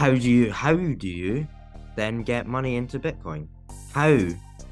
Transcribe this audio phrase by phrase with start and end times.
[0.00, 1.46] how do you how do you
[1.94, 3.46] then get money into Bitcoin?
[3.92, 4.16] How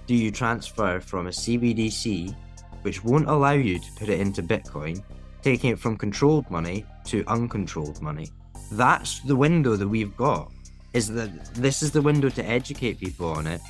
[0.06, 2.34] do you transfer from a CBDC,
[2.80, 5.02] which won't allow you to put it into Bitcoin,
[5.42, 8.30] taking it from controlled money to uncontrolled money?
[8.72, 10.50] That's the window that we've got.
[10.94, 13.60] Is that this is the window to educate people on it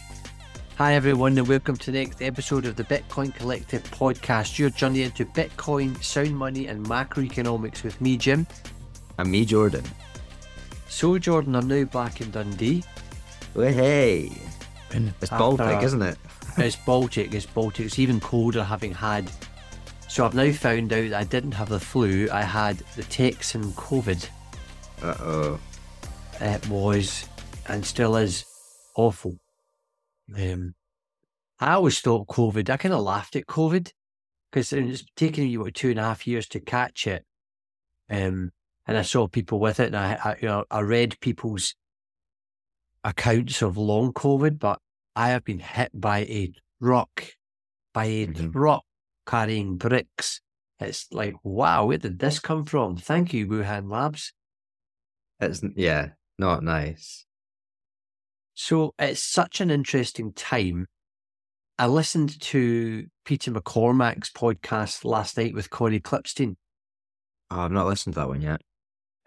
[0.76, 4.60] Hi, everyone, and welcome to the next episode of the Bitcoin Collective podcast.
[4.60, 8.46] Your journey into Bitcoin, sound money, and macroeconomics with me, Jim.
[9.18, 9.82] And me, Jordan.
[10.88, 12.82] So, Jordan, I'm now back in Dundee.
[13.54, 14.32] Well, hey.
[14.90, 16.18] It's Baltic, isn't it?
[16.56, 17.86] It's Baltic, it's Baltic.
[17.86, 19.30] It's even colder having had.
[20.08, 24.28] So, I've now found out I didn't have the flu, I had the Texan COVID.
[25.02, 25.60] Uh oh.
[26.40, 27.28] It was,
[27.66, 28.44] and still is,
[28.96, 29.38] awful.
[30.36, 30.74] Um,
[31.60, 33.92] I always thought COVID, I kind of laughed at COVID
[34.50, 37.24] because it's taken you what, two and a half years to catch it.
[38.10, 38.52] Um,
[38.88, 41.74] and I saw people with it, and I, I, you know, I read people's
[43.04, 44.80] accounts of long COVID, but
[45.14, 47.24] I have been hit by a rock,
[47.92, 48.52] by a Mhm.
[48.52, 48.84] truck
[49.26, 50.40] carrying bricks.
[50.80, 52.96] It's like, wow, where did this come from?
[52.96, 54.32] Thank you, Wuhan Labs.
[55.40, 57.26] It's yeah, not nice.
[58.54, 60.86] So it's such an interesting time.
[61.78, 66.56] I listened to Peter McCormack's podcast last night with Cory Klippsten.
[67.50, 68.60] Oh, I've not listened to that one yet.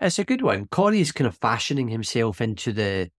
[0.02, 0.68] It's a good one.
[0.68, 3.10] Cory's kind of fashioning himself into the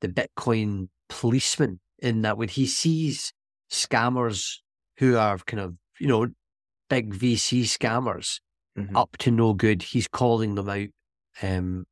[0.00, 3.32] the Bitcoin policeman in that when he sees
[3.70, 4.58] scammers
[4.98, 6.26] who are kind of, you know,
[6.90, 8.40] big VC scammers
[8.76, 8.96] Mhm.
[8.96, 10.88] up to no good, he's calling them out.
[11.40, 11.86] Um,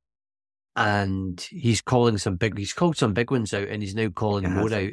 [0.74, 4.44] and he's calling some big, he's called some big ones out and he's now calling
[4.44, 4.92] He more out.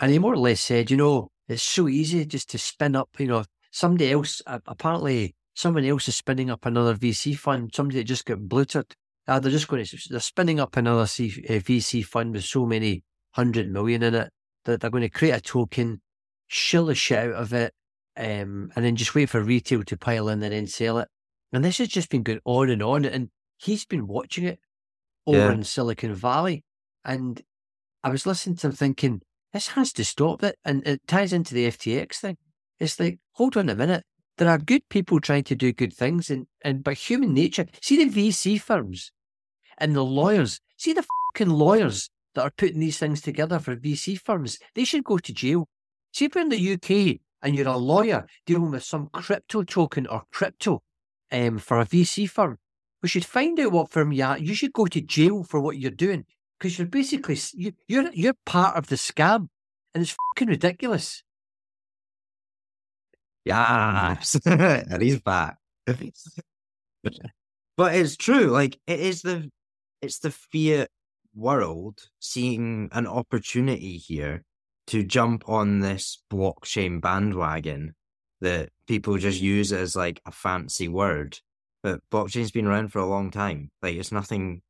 [0.00, 3.10] And he more or less said, you know, it's so easy just to spin up,
[3.18, 7.98] you know, somebody else, uh, apparently someone else is spinning up another VC fund, somebody
[7.98, 8.94] that just got blooted.
[9.26, 12.66] Uh, they're just going to, they're spinning up another C, uh, VC fund with so
[12.66, 13.02] many
[13.32, 14.30] hundred million in it
[14.64, 16.00] that they're going to create a token,
[16.46, 17.72] shill the shit out of it,
[18.16, 21.08] um, and then just wait for retail to pile in and then sell it.
[21.52, 23.04] And this has just been going on and on.
[23.04, 24.58] And he's been watching it
[25.26, 25.52] over Yeah.
[25.52, 26.64] in Silicon Valley.
[27.04, 27.40] And
[28.02, 30.56] I was listening to him thinking, this has to stop it.
[30.64, 32.36] And it ties into the FTX thing.
[32.80, 34.04] It's like, hold on a minute.
[34.36, 38.04] There are good people trying to do good things, and, and by human nature, see
[38.04, 39.12] the VC firms
[39.78, 44.18] and the lawyers, see the fucking lawyers that are putting these things together for VC
[44.18, 44.58] firms.
[44.74, 45.68] They should go to jail.
[46.12, 50.06] See if you're in the UK and you're a lawyer dealing with some crypto token
[50.06, 50.82] or crypto
[51.30, 52.58] um, for a VC firm,
[53.02, 54.38] we should find out what firm you are.
[54.38, 56.24] You should go to jail for what you're doing
[56.58, 59.48] because you're basically you, you're you're part of the scam,
[59.94, 61.22] and it's fucking ridiculous.
[63.44, 65.58] Yes, and he's back.
[67.76, 68.46] but it's true.
[68.46, 69.50] Like it is the,
[70.00, 70.88] it's the fiat
[71.34, 74.44] world seeing an opportunity here
[74.86, 77.94] to jump on this blockchain bandwagon
[78.40, 81.38] that people just use as like a fancy word.
[81.82, 83.70] But blockchain's been around for a long time.
[83.82, 84.62] Like it's nothing,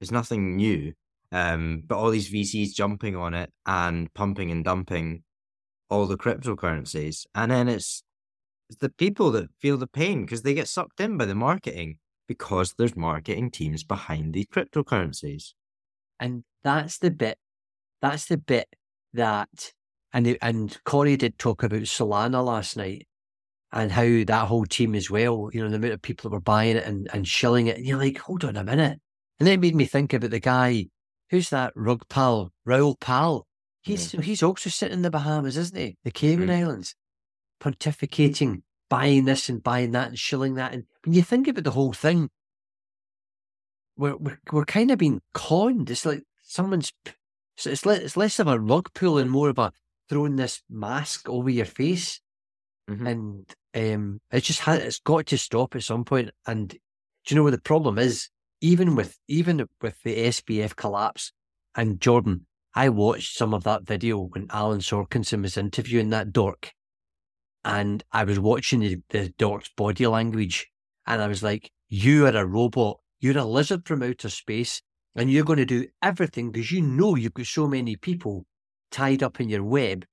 [0.00, 0.92] it's nothing new.
[1.32, 5.24] Um, but all these VCs jumping on it and pumping and dumping
[5.90, 8.02] all the cryptocurrencies, and then it's
[8.68, 11.98] it's the people that feel the pain because they get sucked in by the marketing
[12.26, 15.52] because there's marketing teams behind these cryptocurrencies.
[16.18, 17.38] And that's the bit.
[18.00, 18.68] That's the bit
[19.12, 19.72] that,
[20.12, 23.06] and it- and Cory did talk about Solana last night,
[23.72, 25.50] and how that whole team as well.
[25.52, 27.76] You know, the amount of people that were buying it and and shilling it.
[27.76, 29.00] And you're like, hold on a minute.
[29.38, 30.86] And then it made me think about the guy.
[31.30, 31.72] Who's that?
[31.74, 33.46] Rug pal, Raoul Pal.
[33.82, 34.22] He's mm-hmm.
[34.22, 35.96] he's also sitting in the Bahamas, isn't he?
[36.04, 36.62] The Cayman mm-hmm.
[36.62, 36.94] Islands,
[37.60, 40.72] pontificating, buying this and buying that and shilling that.
[40.72, 42.30] And when you think about the whole thing,
[43.96, 45.90] we're we're, we're kind of being conned.
[45.90, 46.92] It's like someone's.
[47.56, 49.72] So it's le- it's less of a rug pull and more of a
[50.08, 52.20] throwing this mask over your face,
[52.90, 53.08] Mhm.
[53.08, 56.30] and um, it's just ha- it's got to stop at some point.
[56.46, 56.78] And do
[57.28, 58.28] you know what the problem is?
[58.60, 61.32] Even with even with the SBF collapse,
[61.76, 66.72] and Jordan, I watched some of that video when Alan Sorkinson was interviewing that dork,
[67.64, 70.68] and I was watching the, the dork's body language,
[71.06, 73.00] and I was like, "You are a robot.
[73.20, 74.82] You're a lizard from outer space,
[75.14, 78.46] and you're going to do everything because you know you've got so many people
[78.90, 80.04] tied up in your web."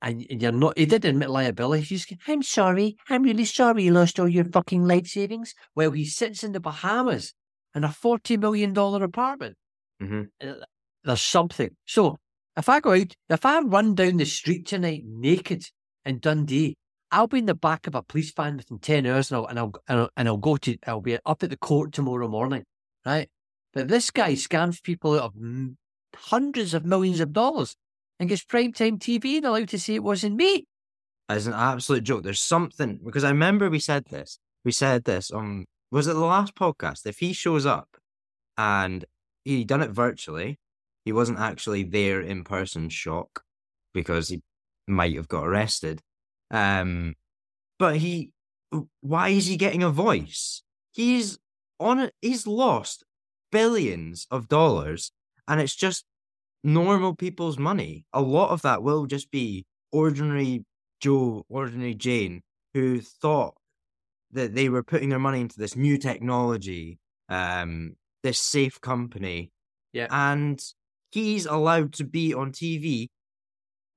[0.00, 1.82] And and you're not, he did admit liability.
[1.84, 2.96] He's I'm sorry.
[3.08, 5.54] I'm really sorry you lost all your fucking life savings.
[5.74, 7.34] Well, he sits in the Bahamas
[7.74, 9.56] in a $40 million apartment.
[10.00, 10.28] Mhm.
[10.40, 10.54] Uh,
[11.04, 11.76] There's something.
[11.84, 12.18] So
[12.56, 15.64] if I go out, if I run down the street tonight naked
[16.04, 16.76] in Dundee,
[17.12, 19.58] I'll be in the back of a police van within 10 hours and I'll, and
[19.58, 22.64] I'll, and I'll, and I'll go to, I'll be up at the court tomorrow morning,
[23.04, 23.28] right?
[23.74, 25.34] But this guy scams people out of
[26.16, 27.76] hundreds of millions of dollars
[28.18, 30.66] and gets primetime TV and allowed to say it wasn't me.
[31.28, 32.22] As an absolute joke.
[32.22, 34.38] There's something because I remember we said this.
[34.64, 37.06] We said this on was it the last podcast?
[37.06, 37.96] If he shows up
[38.56, 39.04] and
[39.44, 40.58] he done it virtually,
[41.04, 42.88] he wasn't actually there in person.
[42.88, 43.42] Shock,
[43.92, 44.40] because he
[44.86, 46.00] might have got arrested.
[46.52, 47.14] Um,
[47.78, 48.30] but he,
[49.00, 50.62] why is he getting a voice?
[50.92, 51.38] He's
[51.80, 52.14] on it.
[52.20, 53.04] He's lost
[53.50, 55.12] billions of dollars,
[55.48, 56.04] and it's just
[56.62, 58.04] normal people's money.
[58.12, 60.64] A lot of that will just be ordinary
[61.00, 62.42] Joe, ordinary Jane,
[62.74, 63.54] who thought
[64.30, 69.50] that they were putting their money into this new technology, um, this safe company.
[69.92, 70.06] Yeah.
[70.10, 70.62] And
[71.10, 73.08] he's allowed to be on TV.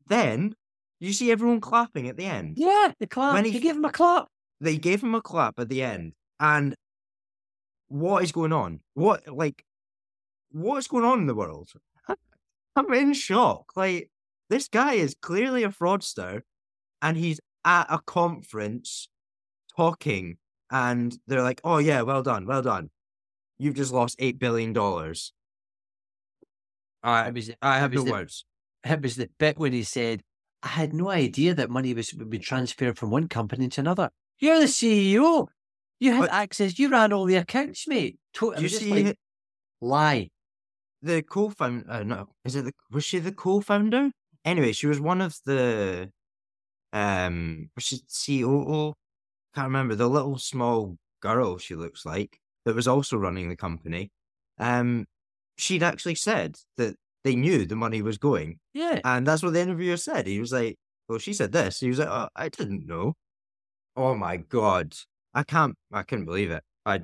[0.07, 0.55] Then
[1.05, 2.57] you see everyone clapping at the end.
[2.57, 3.33] Yeah, the clap.
[3.33, 4.27] When When he- he gave him a clap.
[4.61, 6.13] They gave him a clap at the end.
[6.39, 6.75] And
[7.87, 8.79] what is going on?
[8.93, 9.63] What, like,
[10.51, 11.69] what's going on in the world?
[12.75, 13.71] I'm in shock.
[13.75, 14.09] Like,
[14.49, 16.41] this guy is clearly a fraudster
[17.01, 19.09] and he's at a conference
[19.75, 20.37] talking
[20.71, 22.89] and they're like, oh, yeah, well done, well done.
[23.59, 24.75] You've just lost $8 billion.
[27.03, 28.45] I, It was, I have it no the- words.
[28.83, 30.21] it was the bit when he said,
[30.65, 34.09] I had no idea that money was would be transferred from one company to another.
[34.39, 35.47] You're the CEO.
[35.99, 36.77] You had But- access.
[36.79, 38.17] You ran all the accounts, mate.
[38.33, 39.17] To- you see like,
[39.79, 40.29] lie.
[41.01, 41.85] the co-founder?
[41.89, 42.73] Uh, no, is it the?
[42.91, 44.11] Was she the co-founder?
[44.43, 46.09] Anyway, she was one of the.
[46.91, 47.99] Um, was she
[48.41, 48.93] COO?
[49.53, 54.11] Can't remember the little small girl she looks like that was also running the company.
[54.57, 55.05] Um,
[55.57, 56.95] she'd actually said that
[57.25, 59.01] they knew the money was going, Yeah.
[59.03, 60.27] and that's what the interviewer said.
[60.27, 60.77] He was like,
[61.09, 63.15] "Well, she said this." He was like, oh, "I didn't know."
[63.97, 64.95] Oh my god,
[65.33, 65.75] I can't.
[65.91, 66.63] I couldn't believe it.
[66.85, 67.01] I.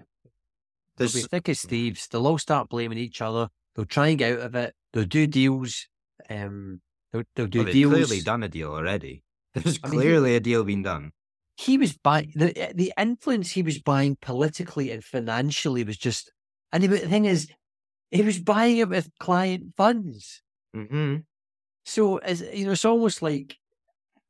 [0.98, 2.08] There's be thick as thieves.
[2.08, 3.50] They'll all start blaming each other.
[3.76, 4.74] They'll try and get out of it.
[4.94, 5.88] They'll do deals.
[6.30, 6.82] Um,
[7.12, 7.94] they'll, they'll do well, they've deals.
[7.94, 9.24] clearly done a deal already.
[9.54, 11.12] There's I mean, clearly a deal being done.
[11.58, 16.32] he was buying the the influence he was buying politically and financially was just.
[16.72, 17.48] And the thing is,
[18.12, 20.42] he was buying it with client funds.
[20.74, 21.18] hmm
[21.86, 23.58] So as you know, it's almost like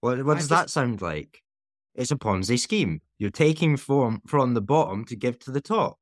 [0.02, 1.42] What, what does just- that sound like?
[1.94, 3.02] It's a Ponzi scheme.
[3.20, 5.98] You're taking from from the bottom to give to the top.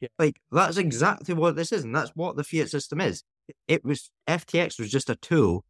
[0.00, 0.08] Yeah.
[0.18, 3.22] Like that's exactly what this is, and that's what the fiat system is.
[3.68, 5.64] It was FTX was just a tool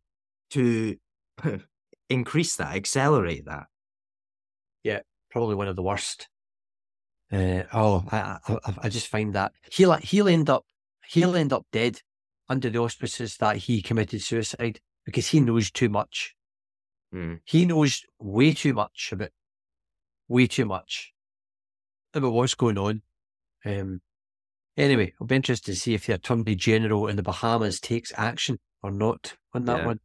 [0.50, 0.96] to
[2.08, 3.66] increase that, accelerate that.
[4.84, 5.00] Yeah,
[5.30, 6.28] probably one of the worst.
[7.32, 10.64] Uh, oh, I, I I- I just find that he'll he'll end up
[11.08, 12.00] he'll end up dead
[12.48, 16.34] under the auspices that he committed suicide because he knows too much.
[17.14, 17.40] Mm.
[17.44, 19.30] He knows way too much about
[20.28, 21.12] way too much
[22.14, 23.02] about what's going on.
[23.64, 24.00] Um.
[24.76, 28.58] Anyway, I'll be interested to see if the Attorney General in the Bahamas takes action
[28.82, 29.86] or not on that Yeah.
[29.86, 30.00] one.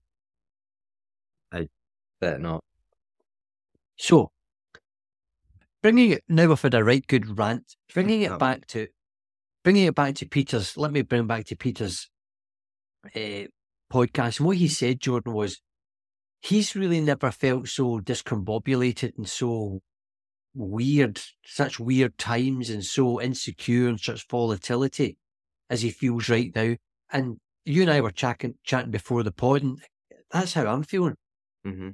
[1.51, 1.67] I
[2.21, 2.63] bet not.
[3.97, 4.31] So,
[5.81, 7.75] bringing it now, we've had a right good rant.
[7.93, 8.37] Bringing it Oh.
[8.37, 8.87] back to,
[9.63, 10.77] bringing it back to Peter's.
[10.77, 12.09] Let me bring back to Peter's
[13.15, 13.45] uh,
[13.91, 14.39] podcast.
[14.39, 15.61] And what he said, Jordan, was
[16.41, 19.81] he's really never felt so discombobulated and so
[20.53, 25.17] weird, such weird times, and so insecure and such volatility
[25.69, 26.75] as he feels right now.
[27.11, 29.79] And you and I were chatting, chatting before the pod, and
[30.31, 31.15] that's how I'm feeling.
[31.63, 31.89] hmm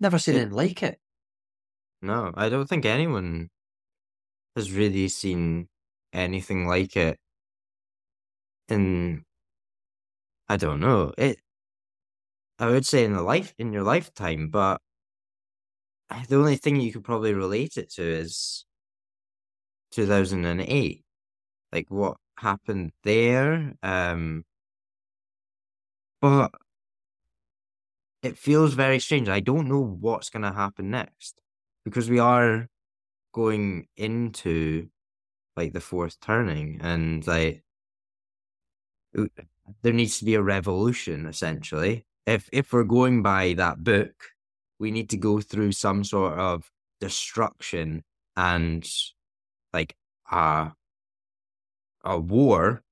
[0.00, 0.40] Never seen Yeah.
[0.42, 1.00] anything like it.
[2.00, 3.48] No, I don't think anyone
[4.54, 5.68] has really seen
[6.12, 7.18] anything like it.
[8.68, 9.24] In
[10.48, 11.38] I don't know it.
[12.58, 14.80] I would say in the life in your lifetime, but
[16.28, 18.64] the only thing you could probably relate it to is
[19.92, 21.04] 2008,
[21.72, 23.74] like what happened there.
[23.82, 24.44] Um,
[26.20, 26.50] but
[28.22, 29.28] it feels very strange.
[29.28, 31.40] I don't know what's going to happen next
[31.84, 32.68] because we are
[33.32, 34.88] going into
[35.58, 37.62] like the fourth turning and like
[39.82, 44.14] there needs to be a revolution essentially if if we're going by that book
[44.78, 48.04] we need to go through some sort of destruction
[48.36, 48.88] and
[49.72, 49.96] like
[50.30, 50.70] a
[52.04, 52.82] a war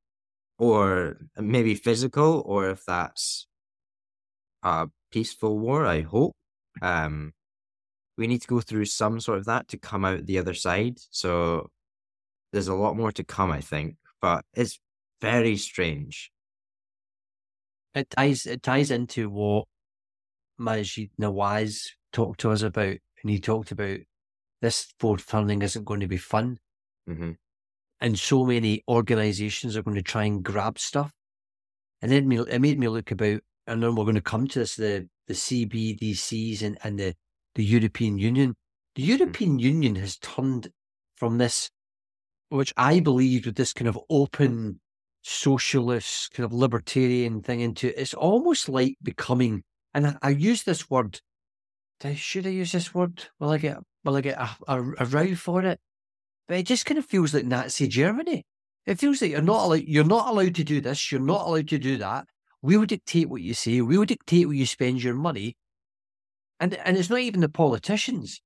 [0.59, 3.47] or maybe physical or if that's
[4.65, 6.35] a peaceful war i hope
[6.83, 7.33] um
[8.17, 10.99] we need to go through some sort of that to come out the other side.
[11.11, 11.71] So
[12.57, 14.81] there's a lot more to come, I think, but it's
[15.21, 16.31] very strange.
[17.95, 19.67] it ties it ties into what
[20.61, 23.99] Maajid Nawaz talked to us about, and he talked about
[24.63, 26.59] this fourth turning isn't going to be fun.
[27.07, 27.33] hmm
[28.01, 31.13] and so many organizations are going to try and grab stuff.
[32.03, 34.77] And then it made me look about, and then we're going to come to this,
[34.77, 37.15] the, the CBDCs and, and the,
[37.55, 38.55] the European Union.
[38.97, 39.11] The hmm.
[39.13, 40.69] European Union has turned
[41.17, 41.71] from this,
[42.49, 44.81] which I believed with this kind of open
[45.23, 50.89] socialist kind of libertarian thing into it's almost like becoming and I, I use this
[50.89, 51.21] word
[52.15, 53.25] should I use this word?
[53.41, 55.81] Will I get will I get a, a, a row for it?
[56.49, 58.45] But it just kind of feels like Nazi Germany.
[58.85, 61.69] It feels like you're not allowed you're not allowed to do this you're not allowed
[61.69, 62.27] to do that.
[62.63, 65.57] We will dictate what you say we will dictate where you spend your money.
[66.61, 68.41] And and it's not even the politicians.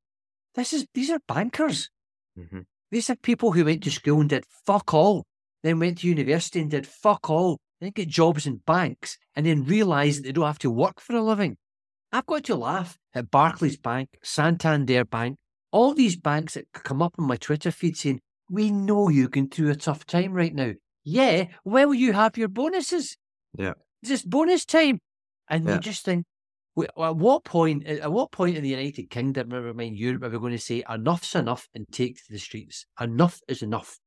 [0.54, 1.90] This is these are bankers.
[2.38, 2.60] Mm-hmm.
[2.90, 5.24] These are people who went to school and did fuck all
[5.62, 9.64] then went to university and did fuck all, then get jobs in banks, and then
[9.64, 11.56] realise that they don't have to work for a living.
[12.12, 15.36] I've got to laugh at Barclays Bank, Santander Bank,
[15.70, 19.48] all these banks that come up on my Twitter feed saying, We know you're going
[19.48, 20.72] through a tough time right now.
[21.04, 23.16] Yeah, where will you have your bonuses?
[23.56, 23.74] Yeah.
[24.02, 24.98] Is this bonus time?
[25.48, 25.74] And yeah.
[25.74, 26.24] you just think,
[26.78, 27.86] at what point?
[27.86, 30.82] At what point in the United Kingdom, never mind Europe, are we going to say
[30.88, 32.86] enough's enough and take to the streets?
[33.00, 33.98] Enough is enough.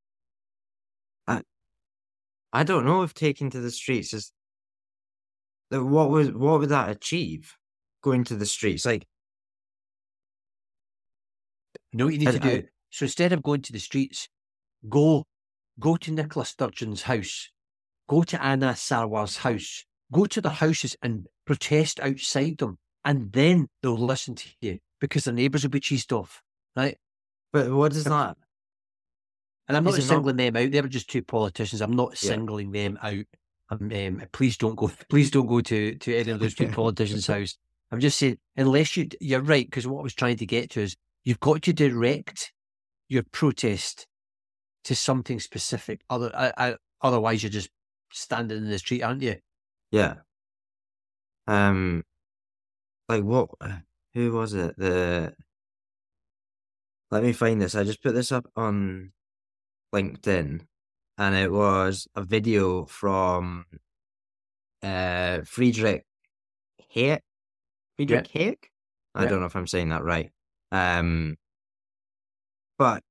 [1.27, 1.41] I
[2.51, 4.32] I don't know if taking to the streets is
[5.70, 7.55] what was what would that achieve?
[8.01, 9.05] Going to the streets, like
[11.91, 12.50] you know what you need I, to do.
[12.50, 14.27] I, so instead of going to the streets,
[14.89, 15.25] go
[15.79, 17.50] go to Nicola Sturgeon's house,
[18.08, 23.67] go to Anas Sarwar's house, go to their houses and protest outside them, and then
[23.82, 26.41] they'll listen to you because their neighbours will be cheesed off,
[26.75, 26.98] right?
[27.51, 28.38] But what is that
[29.67, 30.53] and I'm not singling not...
[30.53, 30.72] them out.
[30.72, 31.82] They were just two politicians.
[31.82, 32.29] I'm not yeah.
[32.29, 33.25] singling them out.
[33.70, 34.91] Um, um, please don't go.
[35.10, 37.58] Please don't go to to any of those two politicians' house.
[37.91, 40.82] I'm just saying, unless you, you're right, because what I was trying to get to
[40.82, 42.51] is you've got to direct
[43.08, 44.08] your protest
[44.86, 46.01] to something specific.
[46.10, 47.70] Other, I, I, otherwise, you're just
[48.12, 49.38] standing in the street, aren't you?
[49.94, 50.16] Yeah.
[51.46, 52.04] Um,
[53.08, 53.52] like what?
[54.16, 54.76] Who was it?
[54.76, 55.36] The
[57.12, 57.76] let me find this.
[57.76, 59.12] I just put this up on
[59.94, 60.62] LinkedIn,
[61.20, 63.66] and it was a video from
[64.82, 66.06] uh, Friedrich
[66.96, 67.20] Hayek.
[67.96, 68.42] Friedrich yeah.
[68.42, 68.64] Hayek?
[69.14, 69.30] I yeah.
[69.30, 70.32] don't know if I'm saying that right.
[70.72, 71.36] Um,
[72.80, 73.04] but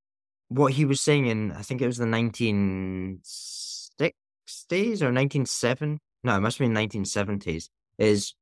[0.48, 6.00] what he was saying in, I think it was the 1960s or 197.
[6.24, 7.68] No, it must have been 1970s.
[7.98, 8.34] Is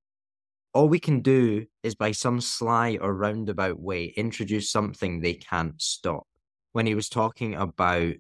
[0.72, 5.80] all we can do is by some sly or roundabout way introduce something they can't
[5.80, 6.26] stop.
[6.72, 8.14] When he was talking about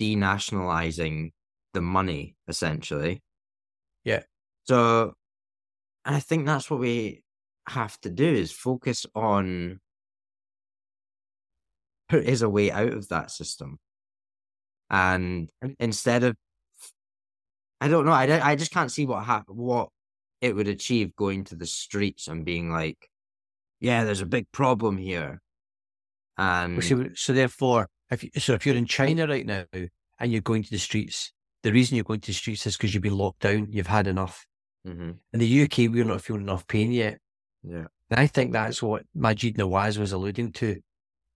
[0.00, 1.32] denationalizing
[1.74, 3.22] the money essentially.
[4.04, 4.22] Yeah.
[4.64, 5.12] So
[6.04, 7.22] I think that's what we
[7.68, 9.80] have to do is focus on
[12.10, 13.78] there is a way out of that system.
[14.90, 16.36] And instead of
[17.80, 19.88] I don't know, I, I just can't see what hap- what
[20.40, 23.08] it would achieve going to the streets and being like,
[23.80, 25.40] yeah, there's a big problem here.
[26.36, 29.64] And so, so therefore, if you, so if you're in China right now
[30.18, 32.92] and you're going to the streets, the reason you're going to the streets is because
[32.92, 33.68] you've been locked down.
[33.70, 34.46] You've had enough.
[34.86, 35.12] Mm-hmm.
[35.32, 37.18] In the UK, we're not feeling enough pain yet.
[37.62, 37.86] Yeah.
[38.10, 40.80] And I think that's what Maajid Nawaz was alluding to.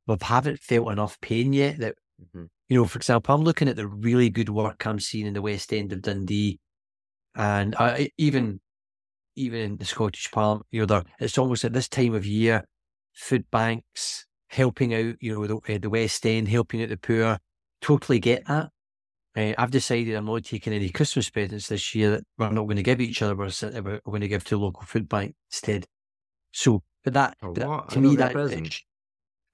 [0.07, 2.45] We haven't felt enough pain yet that, mm-hmm.
[2.69, 5.43] you know, for example, I'm looking at the really good work I'm seeing in the
[5.43, 6.59] West End of Dundee
[7.39, 8.61] and I, even
[9.37, 12.65] even in the Scottish Parliament, you know, it's almost at this time of year,
[13.15, 17.39] food banks, helping out, you know, the, uh, the West End, helping out the poor.
[17.81, 18.71] Totally get that.
[19.37, 22.77] Uh, I've decided I'm not taking any Christmas presents this year that we're not going
[22.77, 23.37] to give each other.
[23.37, 25.87] We're, we're going to give to local food bank instead.
[26.51, 28.35] So, but that, that to me, that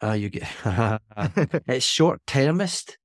[0.04, 0.48] uh, you get
[1.66, 2.98] it's short termist.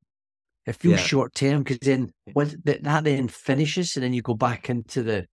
[0.66, 1.06] It feels yeah.
[1.06, 5.02] short term because then when that, that then finishes and then you go back into
[5.02, 5.26] the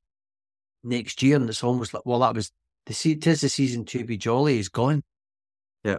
[0.82, 2.52] next year and it's almost like well that was
[2.87, 5.02] the it is the season to be jolly is gone.
[5.85, 5.99] Yeah,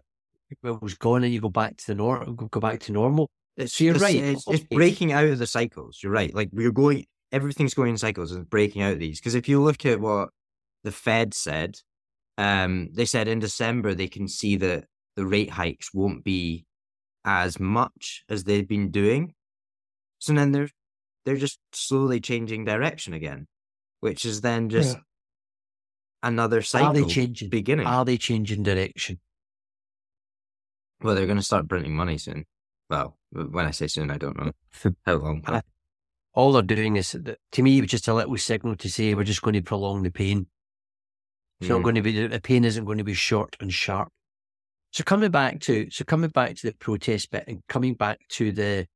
[0.49, 2.33] it was gone, and you go back to the normal.
[2.33, 3.29] Go back to normal.
[3.57, 4.15] It's, so you're right.
[4.15, 5.99] It's, it's, breaking out of the cycles.
[6.01, 6.33] You're right.
[6.33, 9.19] Like we're going, everything's going in cycles and breaking out of these.
[9.19, 10.29] Because if you look at what
[10.83, 11.77] the Fed said,
[12.37, 14.85] um, they said in December they can see that
[15.17, 16.65] the rate hikes won't be
[17.25, 19.33] as much as they've been doing.
[20.19, 20.69] So then they're
[21.25, 23.47] they're just slowly changing direction again,
[23.99, 25.01] which is then just yeah.
[26.23, 26.87] another cycle.
[26.87, 27.49] Are they changing?
[27.49, 27.85] Beginning.
[27.85, 29.19] Are they changing direction?
[31.01, 32.45] Well, they're going to start printing money soon.
[32.89, 34.51] Well, when I say soon, I don't know
[35.05, 35.43] how long.
[36.33, 37.11] all they're doing is,
[37.51, 40.11] to me, it's just a little signal to say we're just going to prolong the
[40.11, 40.47] pain.
[41.59, 41.73] It's mm.
[41.73, 44.11] not going to be the pain isn't going to be short and sharp.
[44.91, 48.51] So coming back to so coming back to the protest bit and coming back to
[48.51, 48.87] the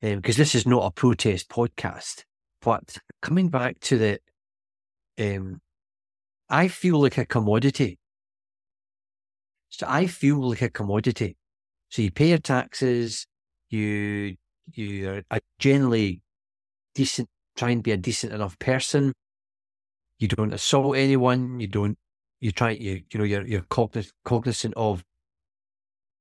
[0.00, 2.24] because um, this is not a protest podcast.
[2.60, 4.18] But coming back to the,
[5.18, 5.60] um,
[6.48, 7.98] I feel like a commodity.
[9.68, 11.36] So I feel like a commodity.
[11.88, 13.26] So you pay your taxes,
[13.70, 14.36] you
[14.72, 16.22] you are generally
[16.94, 19.12] decent, try and be a decent enough person.
[20.18, 21.60] You don't assault anyone.
[21.60, 21.98] You don't.
[22.40, 22.70] You try.
[22.70, 23.66] You you know you're you're
[24.24, 25.04] cognizant of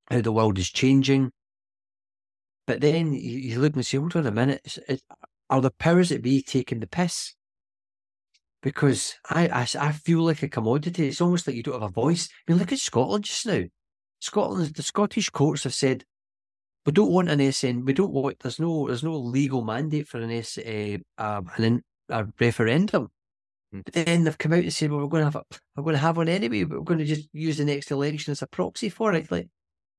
[0.09, 1.31] how the world is changing.
[2.67, 4.77] But then you, look and say, hold on a minute,
[5.50, 7.35] are the powers that be taking the piss?
[8.63, 11.07] Because I, I, I feel like a commodity.
[11.07, 12.27] It's almost like you don't have a voice.
[12.47, 13.63] I mean, look at Scotland just now.
[14.19, 16.03] Scotland, the Scottish courts have said
[16.85, 17.85] we don't want an SN.
[17.85, 18.39] We don't want.
[18.39, 18.88] There's no.
[18.88, 20.57] There's no legal mandate for an S.
[20.57, 23.09] Uh, an a referendum.
[23.74, 23.83] Mm.
[23.91, 25.43] Then they've come out and said, "Well, we're going to have a,
[25.75, 28.31] we're going to have one anyway, but we're going to just use the next election
[28.31, 29.47] as a proxy for it." Like,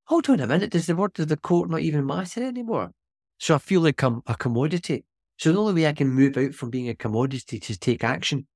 [0.06, 2.90] hold on a minute, does the word of the court not even matter anymore?
[3.38, 5.04] So I feel like I'm a commodity.
[5.38, 8.02] So the only way I can move out from being a commodity is to take
[8.02, 8.46] action.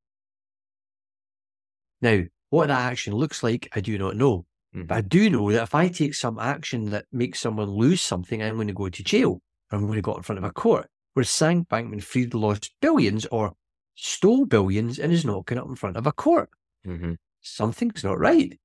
[2.01, 4.47] Now, what that action looks like, I do not know.
[4.75, 4.87] Mm-hmm.
[4.87, 8.43] But I do know that if I take some action that makes someone lose something,
[8.43, 9.43] I'm going to go to jail.
[9.71, 10.87] I'm going to go in front of a court.
[11.15, 13.53] Where Sam Bankman Fried lost billions or
[13.97, 16.49] stole billions and is not going up in front of a court.
[16.87, 17.15] Mm-hmm.
[17.43, 18.59] Something's not right.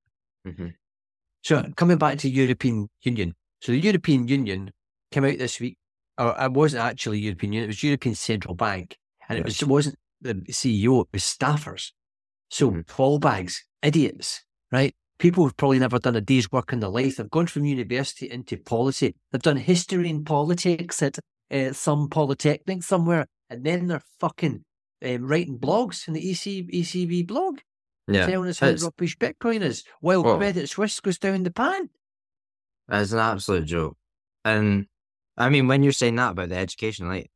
[0.46, 0.68] Mm-hmm.
[1.46, 3.32] So coming back to European Union.
[3.60, 4.72] So the European Union
[5.12, 5.78] came out this week,
[6.18, 8.98] or it wasn't actually European Union, it was European Central Bank.
[9.28, 11.92] And it, was, it wasn't the CEO, it was staffers.
[12.50, 14.92] So mm bags, idiots, right?
[15.20, 17.14] People who've probably never done a day's work in their life.
[17.14, 19.14] They've gone from university into policy.
[19.30, 21.16] They've done history and politics at
[21.52, 23.28] uh, some polytechnic somewhere.
[23.48, 24.64] And then they're fucking
[25.04, 27.60] um, writing blogs in the EC, ECB blog
[28.08, 28.26] yeah.
[28.26, 31.90] telling us how it's, rubbish Bitcoin is, while well, Credit Suisse goes down the pan.
[32.88, 33.96] It's an absolute joke.
[34.44, 34.86] And
[35.36, 37.30] I mean, when you're saying that about the education, like,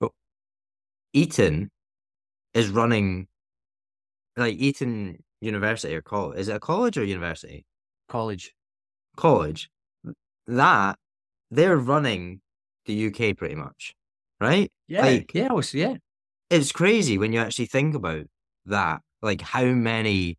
[0.00, 0.12] but
[1.12, 1.70] Eton
[2.54, 3.26] is running,
[4.36, 6.38] like, Eton University or college.
[6.38, 7.66] Is it a college or university?
[8.08, 8.54] College.
[9.16, 9.70] College.
[10.46, 10.98] That,
[11.50, 12.40] they're running
[12.86, 13.94] the UK pretty much,
[14.40, 14.70] right?
[14.86, 15.04] Yeah.
[15.04, 15.96] Like, yeah, was, yeah.
[16.48, 18.24] It's crazy when you actually think about
[18.66, 20.38] that like how many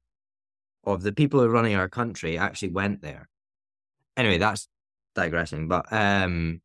[0.84, 3.28] of the people who are running our country actually went there.
[4.18, 4.68] Anyway, that's
[5.16, 5.68] digressing.
[5.68, 6.62] But um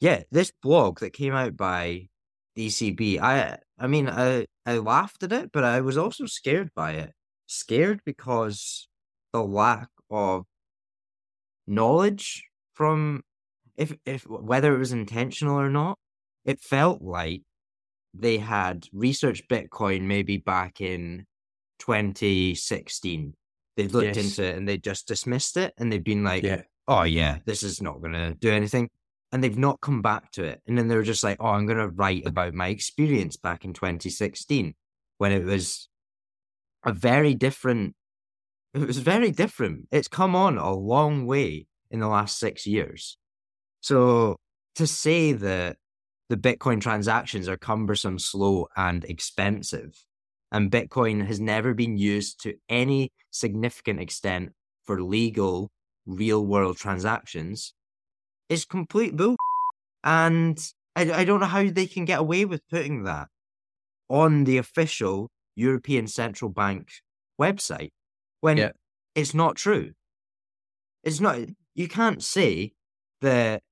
[0.00, 2.08] yeah, this blog that came out by
[2.56, 6.92] ECB, I I mean I I laughed at it, but I was also scared by
[6.92, 7.12] it.
[7.46, 8.88] Scared because
[9.32, 10.44] the lack of
[11.66, 12.44] knowledge
[12.74, 13.22] from
[13.76, 15.98] if if whether it was intentional or not,
[16.44, 17.42] it felt like
[18.14, 21.26] they had researched Bitcoin maybe back in
[21.78, 23.34] 2016.
[23.76, 24.16] They'd looked yes.
[24.16, 26.62] into it and they just dismissed it and they've been like, yeah.
[26.88, 28.90] oh, yeah, this is not going to do anything.
[29.30, 30.62] And they've not come back to it.
[30.66, 33.64] And then they were just like, oh, I'm going to write about my experience back
[33.64, 34.74] in 2016
[35.18, 35.88] when it was
[36.84, 37.94] a very different.
[38.74, 39.88] It was very different.
[39.90, 43.16] It's come on a long way in the last six years.
[43.80, 44.36] So
[44.76, 45.76] to say that
[46.28, 50.04] the Bitcoin transactions are cumbersome, slow, and expensive.
[50.52, 54.52] And Bitcoin has never been used to any significant extent
[54.84, 55.70] for legal,
[56.06, 57.74] real world transactions.
[58.48, 59.36] It's complete bull.
[60.04, 60.58] And
[60.96, 63.28] I, I don't know how they can get away with putting that
[64.08, 66.88] on the official European Central Bank
[67.38, 67.90] website
[68.40, 68.70] when yeah.
[69.14, 69.92] it's not true.
[71.04, 71.38] It's not,
[71.74, 72.72] you can't say
[73.20, 73.62] that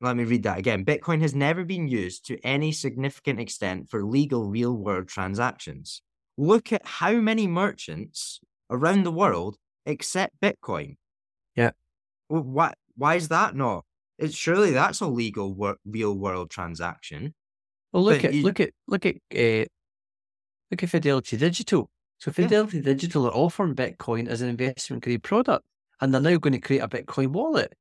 [0.00, 0.84] let me read that again.
[0.84, 6.02] Bitcoin has never been used to any significant extent for legal real world transactions.
[6.38, 10.96] Look at how many merchants around the world accept Bitcoin.
[11.54, 11.72] Yeah.
[12.30, 13.84] Well, why, why is that not?
[14.18, 17.34] It's surely that's a legal wor- real world transaction.
[17.92, 18.42] Well, look but at you...
[18.42, 19.66] look at look at uh,
[20.70, 21.90] look at Fidelity Digital.
[22.18, 22.84] So Fidelity yeah.
[22.84, 25.64] Digital are offering Bitcoin as an investment grade product,
[26.00, 27.72] and they're now going to create a Bitcoin wallet.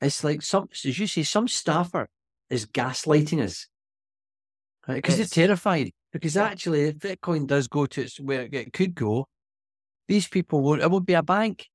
[0.00, 2.08] It's like some, as you say, some staffer
[2.50, 3.66] is gaslighting us,
[4.86, 4.96] right?
[4.96, 5.90] Because they're terrified.
[6.12, 9.26] Because actually, if Bitcoin does go to where it could go,
[10.08, 10.82] these people won't.
[10.82, 11.66] It won't be a bank.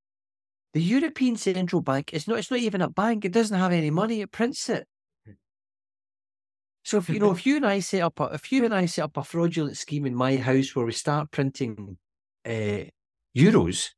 [0.73, 2.39] The European Central Bank is not.
[2.39, 3.25] It's not even a bank.
[3.25, 4.21] It doesn't have any money.
[4.21, 4.87] It prints it.
[6.83, 8.85] So if you know, if you and I set up, a, if you and I
[8.85, 11.97] set up a fraudulent scheme in my house where we start printing
[12.45, 12.85] uh,
[13.35, 13.89] euros,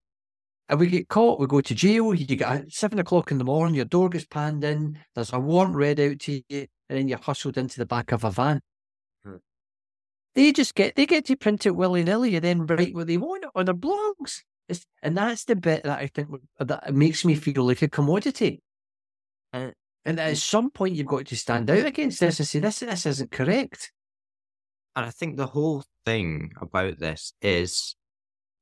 [0.70, 2.14] and we get caught, we go to jail.
[2.14, 5.76] You get seven o'clock in the morning, your door gets panned in, there's a warrant
[5.76, 8.62] read out to you, and then you're hustled into the back of a van.
[9.24, 9.38] Hmm.
[10.36, 13.18] They just get they get to print it willy nilly and then write what they
[13.18, 14.42] want on their blogs.
[14.70, 18.62] It's, and that's the bit that I think that makes me feel like a commodity.
[19.52, 19.74] And
[20.06, 23.06] And at some point, you've got to stand out against this and say, this, this
[23.06, 23.92] isn't correct.
[24.96, 27.96] And I think the whole thing about this is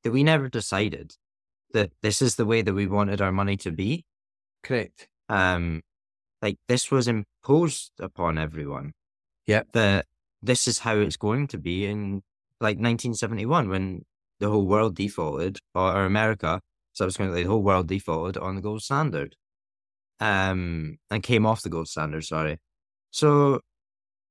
[0.04, 1.14] that we never decided
[1.74, 4.06] that this is the way that we wanted our money to be.
[4.64, 5.08] Correct.
[5.30, 5.82] Um,
[6.42, 8.94] like this was imposed upon everyone.
[9.48, 9.68] Yep.
[9.74, 10.06] That
[10.42, 12.22] this is how it's going to be in
[12.60, 14.06] like 1971 when
[14.40, 16.62] the whole world defaulted, or, or America
[16.94, 19.36] subsequently the whole world defaulted on the gold standard,
[20.20, 22.24] um, and came off the gold standard.
[22.24, 22.58] Sorry.
[23.12, 23.62] So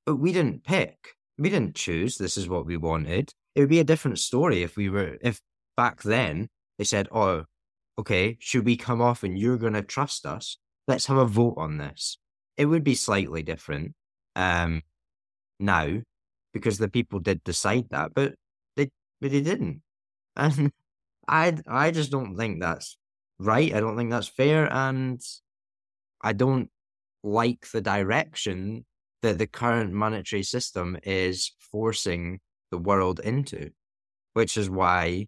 [0.07, 1.15] we didn't pick.
[1.39, 2.19] We didn't choose.
[2.19, 3.33] This is what we wanted.
[3.55, 5.41] It would be a different story if we were if
[5.77, 6.49] back then
[6.81, 7.45] they said, "Oh,
[7.99, 10.57] okay, should we come off and you're going to trust us?
[10.89, 12.17] Let's have a vote on this."
[12.57, 13.93] It would be slightly different
[14.35, 14.81] um,
[15.59, 16.01] now
[16.55, 18.33] because the people did decide that, but
[18.77, 18.89] they
[19.21, 19.83] but they didn't,
[20.37, 20.73] and
[21.29, 22.97] I I just don't think that's
[23.39, 23.75] right.
[23.75, 25.21] I don't think that's fair, and
[26.23, 26.71] I don't
[27.23, 28.87] like the direction
[29.21, 32.41] that the current monetary system is forcing
[32.71, 33.69] the world into,
[34.33, 35.27] which is why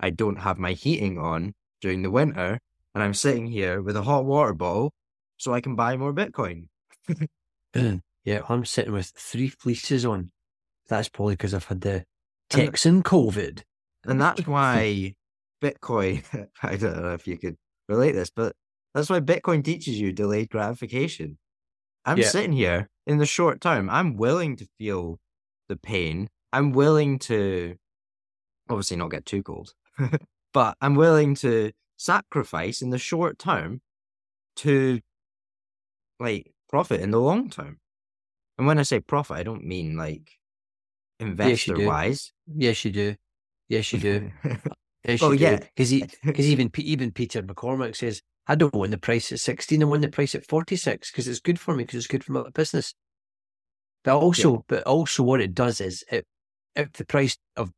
[0.00, 2.58] I don't have my heating on during the winter,
[2.94, 4.92] and I'm sitting here with a hot water bottle
[5.36, 6.68] so I can buy more Bitcoin.
[7.74, 10.30] yeah, I'm sitting with three fleeces on.
[10.88, 12.04] That's probably because I've had the
[12.50, 13.62] Texan COVID.
[14.04, 15.14] And that's why
[15.62, 16.24] Bitcoin,
[16.62, 17.56] I don't know if you could
[17.88, 18.54] relate this, but
[18.94, 21.38] that's why Bitcoin teaches you delayed gratification.
[22.04, 22.28] I'm Yeah.
[22.28, 23.90] sitting here in the short term.
[23.90, 25.18] I'm willing to feel
[25.68, 26.28] the pain.
[26.52, 27.76] I'm willing to
[28.70, 29.74] obviously not get too cold,
[30.52, 33.80] but I'm willing to sacrifice in the short term
[34.56, 35.00] to
[36.20, 37.78] like profit in the long term.
[38.56, 40.30] And when I say profit, I don't mean like
[41.20, 41.86] investor do.
[41.86, 42.32] wise.
[42.52, 43.14] Yes, you do.
[43.68, 44.30] Yes, you do.
[45.06, 45.44] Yes, Well, you do.
[45.44, 45.58] yeah.
[45.74, 45.92] Because
[46.50, 50.08] even even Peter McCormack says, I don't want the price at 16, I want the
[50.08, 52.94] price at 46 because it's good for me, because it's good for my business.
[54.04, 56.26] But also, but also what it does is it,
[56.74, 57.72] if the price of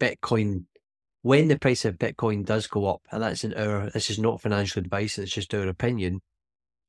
[0.00, 0.64] Bitcoin,
[1.22, 4.40] when the price of Bitcoin does go up, and that's in our, this is not
[4.40, 6.20] financial advice, it's just our opinion,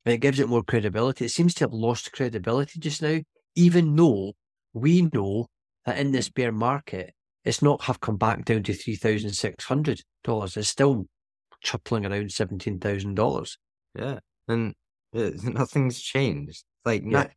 [0.06, 1.26] it gives it more credibility.
[1.26, 3.20] It seems to have lost credibility just now,
[3.56, 4.34] even though
[4.74, 5.48] we know
[5.86, 7.14] that in this bear market,
[7.44, 10.56] it's not have come back down to three thousand six hundred dollars.
[10.56, 11.06] It's still
[11.62, 13.58] chuckling around seventeen thousand dollars.
[13.96, 14.74] Yeah, and
[15.16, 16.64] uh, nothing's changed.
[16.86, 17.28] Like, Yeah.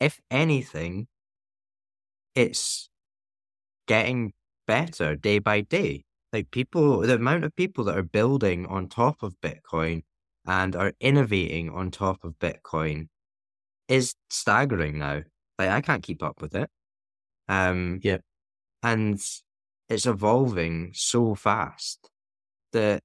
[0.00, 1.06] if anything,
[2.34, 2.88] it's
[3.86, 4.32] getting
[4.66, 6.04] better day by day.
[6.32, 10.02] Like people, the amount of people that are building on top of Bitcoin
[10.46, 13.08] and are innovating on top of Bitcoin
[13.88, 15.22] is staggering now.
[15.58, 16.70] Like I can't keep up with it.
[17.48, 18.18] Um, Yeah.
[18.82, 19.20] and
[19.88, 22.08] it's evolving so fast
[22.72, 23.02] that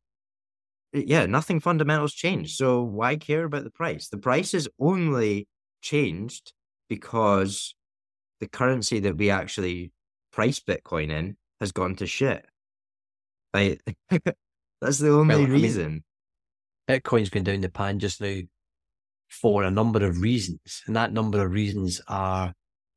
[0.94, 2.56] yeah, nothing fundamental's changed.
[2.56, 4.08] So why care about the price?
[4.08, 5.48] The price is only
[5.82, 6.54] changed
[6.90, 7.76] because
[8.40, 9.92] the currency that we actually
[10.32, 12.46] price Bitcoin in has gone to shit.
[13.53, 13.81] Like
[14.81, 16.03] that's the only Well, I mean- reason.
[16.89, 18.39] Bitcoin's going down the pan just now
[19.27, 22.53] for a number of reasons, and that number of reasons are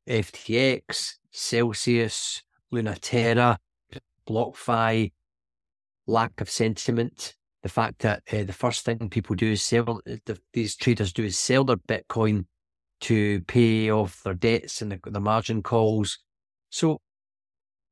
[0.07, 2.41] FTX, Celsius,
[2.73, 3.57] Lunaterra,
[4.29, 5.11] BlockFi,
[6.07, 7.35] lack of sentiment.
[7.63, 11.25] The fact that uh, the first thing people do is sell, the, these traders do
[11.25, 12.45] is sell their Bitcoin
[13.01, 16.17] to pay off their debts and the, the margin calls.
[16.69, 17.01] So,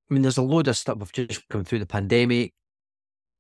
[0.10, 0.98] I mean, there's a load of stuff.
[0.98, 2.54] We've just come through the pandemic.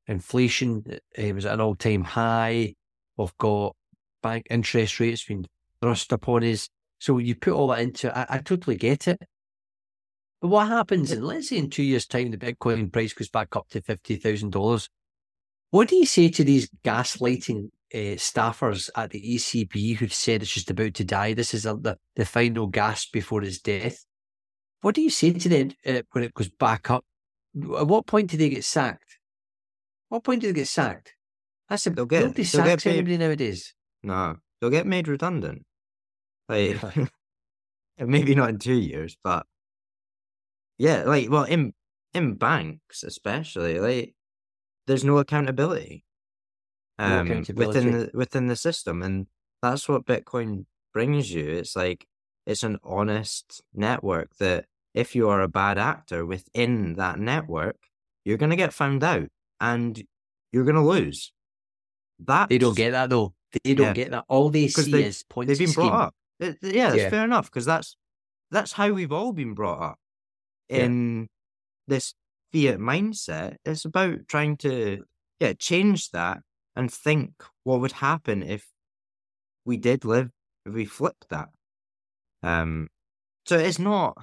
[0.08, 2.76] Inflation uh, was at an all time high.
[3.18, 3.76] We've got
[4.22, 5.46] bank interest rates being
[5.82, 6.70] thrust upon us.
[7.00, 8.16] So you put all that into.
[8.16, 9.20] I, I totally get it.
[10.42, 13.56] But what happens in, let's say, in two years' time, the Bitcoin price goes back
[13.56, 14.90] up to $50,000?
[15.72, 20.54] What do you say to these gaslighting uh, staffers at the ECB who've said it's
[20.54, 21.34] just about to die?
[21.34, 24.06] This is a, the, the final gasp before its death.
[24.82, 27.04] What do you say to them uh, when it goes back up?
[27.78, 29.18] At what point do they get sacked?
[30.10, 31.14] What point do they get sacked?
[31.70, 33.74] That's a, They'll get- nobody they'll get anybody nowadays.
[34.04, 35.66] No, they'll get made redundant.
[36.48, 36.78] Like
[38.00, 39.46] maybe not in two years, but
[40.78, 41.74] yeah, like well in
[42.14, 44.14] in banks especially, like
[44.88, 46.06] there's no accountability.
[46.98, 47.68] No Um accountability.
[47.80, 49.04] within the within the system.
[49.04, 49.28] And
[49.62, 51.46] that's what Bitcoin brings you.
[51.48, 52.08] It's like
[52.50, 57.78] it's an honest network that if you are a bad actor within that network,
[58.26, 59.30] you're gonna get found out
[59.62, 60.04] and
[60.52, 61.32] you're gonna lose.
[62.20, 63.34] That They don't get that though.
[63.64, 63.94] They don't Yeah.
[63.94, 64.26] get that.
[64.28, 65.48] All they see they- is points.
[65.50, 66.16] they've been brought up.
[66.40, 67.10] It- yeah, that's Yeah.
[67.10, 67.96] fair enough because that's
[68.52, 70.00] that's how we've all been brought up
[70.70, 70.86] Yeah.
[70.86, 71.30] in
[71.88, 72.16] this
[72.52, 73.58] fiat mindset.
[73.64, 75.06] It's about trying to
[75.40, 76.42] yeah change that
[76.76, 78.68] and think what would happen if
[79.66, 80.32] we did live
[80.66, 81.50] if we flipped that.
[82.44, 82.90] Um,
[83.46, 84.18] so it's not.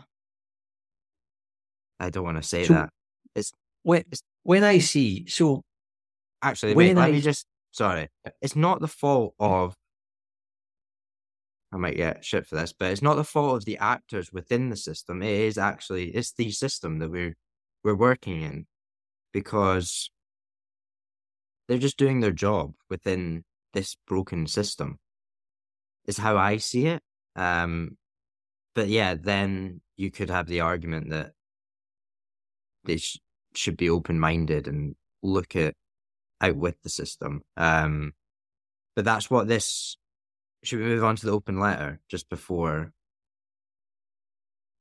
[1.99, 2.91] I don't want to say So- that.
[3.35, 3.53] It's
[3.83, 4.05] When,
[4.43, 5.63] when I see, so
[6.43, 6.89] actually wait.
[6.89, 7.47] when Let me just.
[7.73, 8.09] Sorry,
[8.41, 9.75] it's not the fault of.
[11.73, 14.71] I might get shit for this, but it's not the fault of the actors within
[14.71, 15.23] the system.
[15.23, 17.37] It is actually it's the system that we're
[17.85, 18.67] we're working in,
[19.33, 20.11] because
[21.69, 24.99] they're just doing their job within this broken system.
[26.07, 27.03] Is how I see it.
[27.35, 27.99] Um,
[28.77, 31.33] but yeah, then you could have the argument that
[32.85, 33.19] they sh-
[33.55, 35.75] should be open minded and look at
[36.43, 37.43] out with the system.
[37.57, 38.13] Um,
[38.95, 39.97] but that's what this.
[40.63, 42.93] Should we move on to the open letter just before?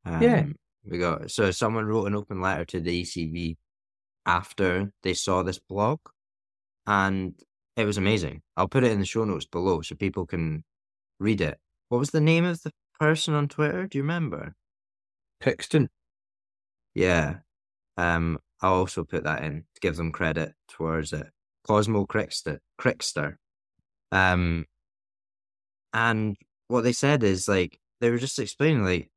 [0.04, 0.46] Um, Yeah.
[0.84, 3.58] We got so someone wrote an open letter to the ECB
[4.26, 6.00] after they saw this blog,
[6.86, 7.34] and
[7.78, 8.42] it was amazing.
[8.58, 10.64] I'll put it in the show notes below so people can
[11.20, 11.58] read it.
[11.90, 13.88] What was the name of the person on Twitter?
[13.88, 14.56] Do you remember?
[15.42, 15.90] Pixton,
[16.94, 17.38] Yeah.
[17.98, 21.28] Um, I'll also put that in to give them credit towards it.
[21.68, 22.60] Cosmo Crickster.
[22.80, 23.36] Crickster.
[24.12, 24.66] Um,
[25.94, 26.36] and
[26.68, 29.10] what they said is like they were just explaining like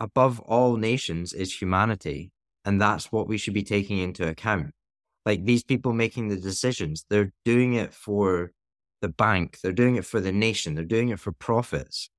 [0.00, 2.30] above all nations is humanity,
[2.64, 4.72] and that's what we should be taking into account.
[5.24, 8.52] Like these people making the decisions, they're doing it for
[9.00, 12.10] the bank, they're doing it for the nation, they're doing it for profits.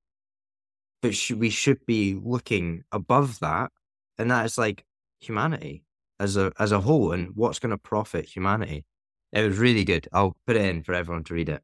[1.02, 3.72] But sh- we should be looking above that
[4.18, 4.84] and that is like
[5.20, 5.84] humanity
[6.20, 8.84] as a as a whole and what's going to profit humanity.
[9.32, 10.08] It was really good.
[10.12, 11.62] I'll put it in for everyone to read it.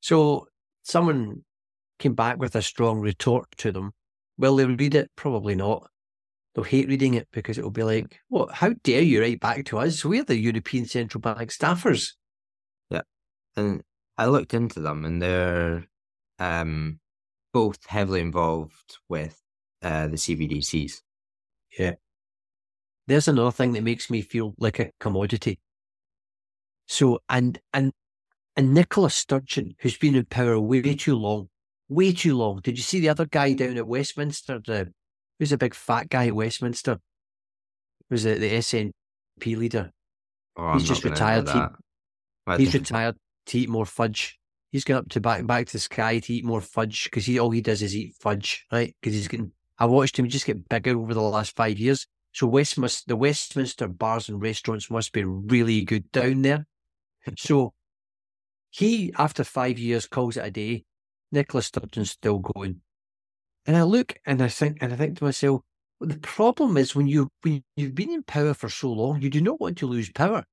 [0.00, 0.48] So
[0.82, 1.44] someone
[1.98, 3.92] came back with a strong retort to them.
[4.38, 5.10] Will they read it?
[5.16, 5.90] Probably not.
[6.58, 8.52] They'll hate reading it because it'll be like, "What?
[8.52, 10.04] How dare you write back to us?
[10.04, 12.14] We're the European Central Bank staffers."
[12.90, 13.02] Yeah,
[13.54, 13.84] and
[14.16, 15.86] I looked into them and they're
[16.40, 16.98] um
[17.52, 19.40] both heavily involved with
[19.82, 20.94] uh the CBDCs.
[21.78, 21.94] Yeah,
[23.06, 25.60] there's another thing that makes me feel like a commodity.
[26.88, 27.92] So, and and
[28.56, 31.50] and Nicola Sturgeon, who's been in power way too long,
[31.88, 32.62] way too long.
[32.62, 34.58] Did you see the other guy down at Westminster?
[34.58, 34.92] The
[35.38, 36.98] who's a big fat guy at Westminster?
[38.10, 39.90] Was it the SNP leader?
[40.56, 41.48] Oh, He's just retired.
[41.48, 41.54] He-
[42.58, 44.38] He's retired to eat more fudge.
[44.72, 47.38] He's gone up to back back to the Skye to eat more fudge because he
[47.38, 48.94] all he does is eat fudge, right?
[49.00, 49.52] Because he's getting.
[49.78, 52.06] I watched him just get bigger over the last five years.
[52.32, 56.66] So Westminster, the Westminster bars and restaurants must be really good down there.
[57.38, 57.72] so
[58.70, 60.84] he, after five years, calls it a day.
[61.32, 62.80] Nicholas Sturgeon's still going,
[63.68, 65.60] and I look and I think and I think to myself,
[66.00, 69.28] well, the problem is when you when you've been in power for so long, you
[69.28, 70.44] do not want to lose power.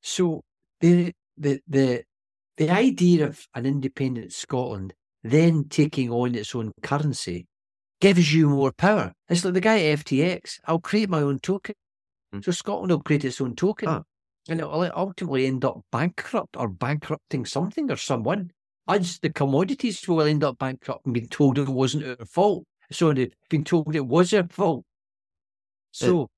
[0.00, 0.42] So
[0.80, 2.04] the the the
[2.56, 7.46] the idea of an independent Scotland then taking on its own currency
[8.00, 9.12] gives you more power.
[9.28, 10.60] It's like the guy at FTX.
[10.66, 11.74] I'll create my own token.
[12.32, 12.42] Hmm.
[12.42, 13.88] So Scotland will create its own token.
[13.88, 14.02] Ah.
[14.48, 18.52] And it will ultimately end up bankrupt or bankrupting something or someone.
[18.88, 22.64] Us, the commodities will end up bankrupt and being told it wasn't our fault.
[22.90, 24.84] So they've been told it was their fault.
[25.92, 26.28] So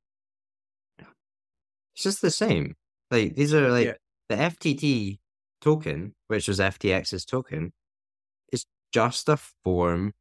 [1.94, 2.74] It's just the same.
[3.10, 3.94] Like these are like Yeah.
[4.28, 5.20] the FTT
[5.60, 7.72] token, which was FTX's token,
[8.52, 10.12] is just a form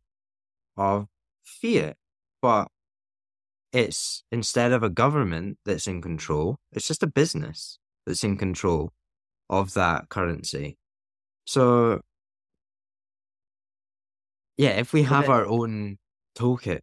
[0.78, 1.08] of
[1.44, 1.98] fiat,
[2.42, 2.68] but
[3.72, 8.92] it's instead of a government that's in control, it's just a business that's in control
[9.50, 10.78] of that currency.
[11.46, 12.02] So,
[14.60, 15.98] yeah, if we have our own
[16.36, 16.82] token,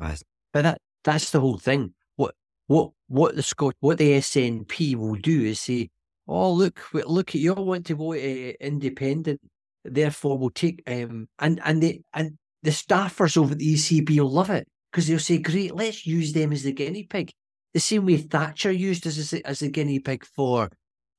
[0.00, 0.18] I-
[0.52, 1.94] But that that's the whole thing.
[2.16, 2.34] What
[2.68, 5.90] what what the Scot what the SNP will do is say,
[6.28, 9.40] "Oh look, look at you all want to vote uh, independent,
[9.84, 14.30] therefore we'll take um and and the and the staffers over at the ECB will
[14.30, 17.32] love it because they'll say, "Great, let's use them as the guinea pig."
[17.74, 20.70] The same way Thatcher used as a, as a guinea pig for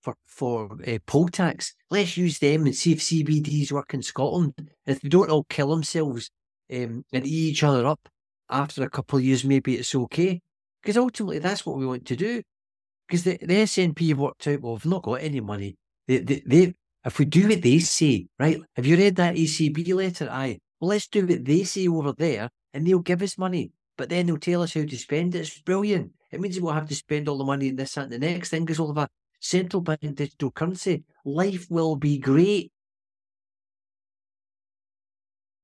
[0.06, 1.74] for for uh, poll tax.
[1.90, 4.54] Let's use them and see if CBDs work in Scotland.
[4.86, 6.30] If they don't all kill themselves
[6.72, 8.08] um, and eat each other up
[8.50, 10.42] after a couple of years, maybe it's okay.
[10.82, 12.44] Because ultimately, that's what we want to do.
[13.08, 15.76] Because the, the SNP have worked out, well, we've not got any money.
[16.08, 18.60] They, they, they, if we do what they say, right?
[18.76, 20.30] Have you read that ECB letter?
[20.32, 20.60] Aye.
[20.80, 23.72] Well, let's do what they say over there, and they'll give us money.
[23.98, 25.40] But then they'll tell us how to spend it.
[25.40, 26.12] It's brilliant.
[26.32, 28.66] It means we'll have to spend all the money in this, and the next thing
[28.66, 31.04] because we'll have a central bank digital currency.
[31.24, 32.72] Life will be great.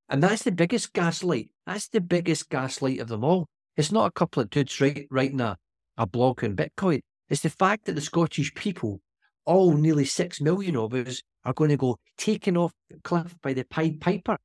[0.09, 1.49] And that's the biggest gaslight.
[1.65, 3.47] That's the biggest gaslight of them all.
[3.77, 5.57] It's not a couple of dudes write, writing a,
[5.97, 7.01] a blog on Bitcoin.
[7.29, 8.99] It's the fact that the Scottish people
[9.45, 13.53] all nearly six million of us are going to go taken off the cliff by
[13.53, 14.37] the Pied Piper.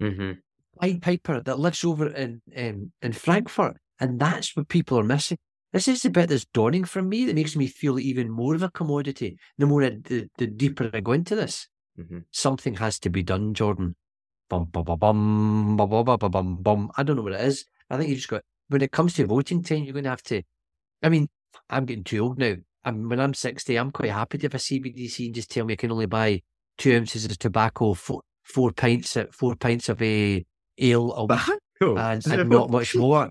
[0.00, 0.32] Mm-hmm.
[0.80, 5.38] Pied Piper that lives over in um, in Frankfurt, and that's what people are missing.
[5.72, 8.62] This is the bit that's dawning for me that makes me feel even more of
[8.62, 11.68] a commodity the more I, the, the deeper I go into this.
[11.98, 12.18] Mm-hmm.
[12.30, 13.96] Something has to be done, Jordan.
[14.48, 16.90] Bum, bum, bum, bum, bum, bum, bum, bum.
[16.96, 17.64] I don't know what it is.
[17.88, 20.22] I think you just got, when it comes to voting time, you're going to have
[20.24, 20.42] to.
[21.02, 21.28] I mean,
[21.70, 22.54] I'm getting too old now.
[22.84, 25.74] I'm, when I'm 60, I'm quite happy to have a CBDC and just tell me
[25.74, 26.42] I can only buy
[26.78, 30.44] two ounces of tobacco, four, four pints four pints of a
[30.78, 33.30] ale a week, and, and not much more.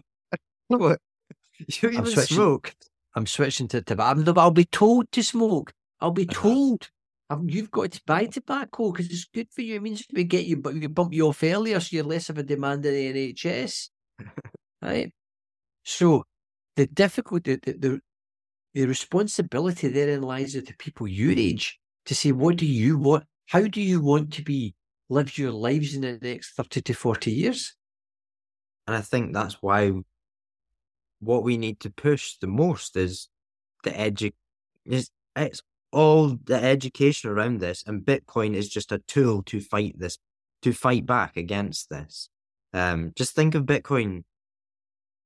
[1.82, 2.76] You I'm even switching- smoke?
[3.16, 4.34] I'm switching to tobacco.
[4.38, 5.74] I'll be told to smoke.
[6.00, 6.42] I'll be Uh-huh.
[6.42, 6.90] told.
[7.30, 9.76] Um, you've got to buy tobacco because it's good for you.
[9.76, 12.38] It means we get you, but we bump you off earlier, so you're less of
[12.38, 13.90] a demand in the NHS,
[14.82, 15.14] right?
[15.84, 16.26] So
[16.76, 18.02] the difficulty, the, the
[18.74, 23.26] the responsibility therein lies with the people your age to say, what do you want?
[23.48, 24.76] How do you want to be
[25.10, 27.76] live your lives in the next thirty to forty years?
[28.88, 29.92] And I think that's why
[31.22, 33.30] what we need to push the most is
[33.84, 34.32] the edu
[34.86, 39.98] is it's all the education around this and Bitcoin is just a tool to fight
[40.00, 40.18] this
[40.62, 42.30] to fight back against this.
[42.74, 44.24] Um just think of Bitcoin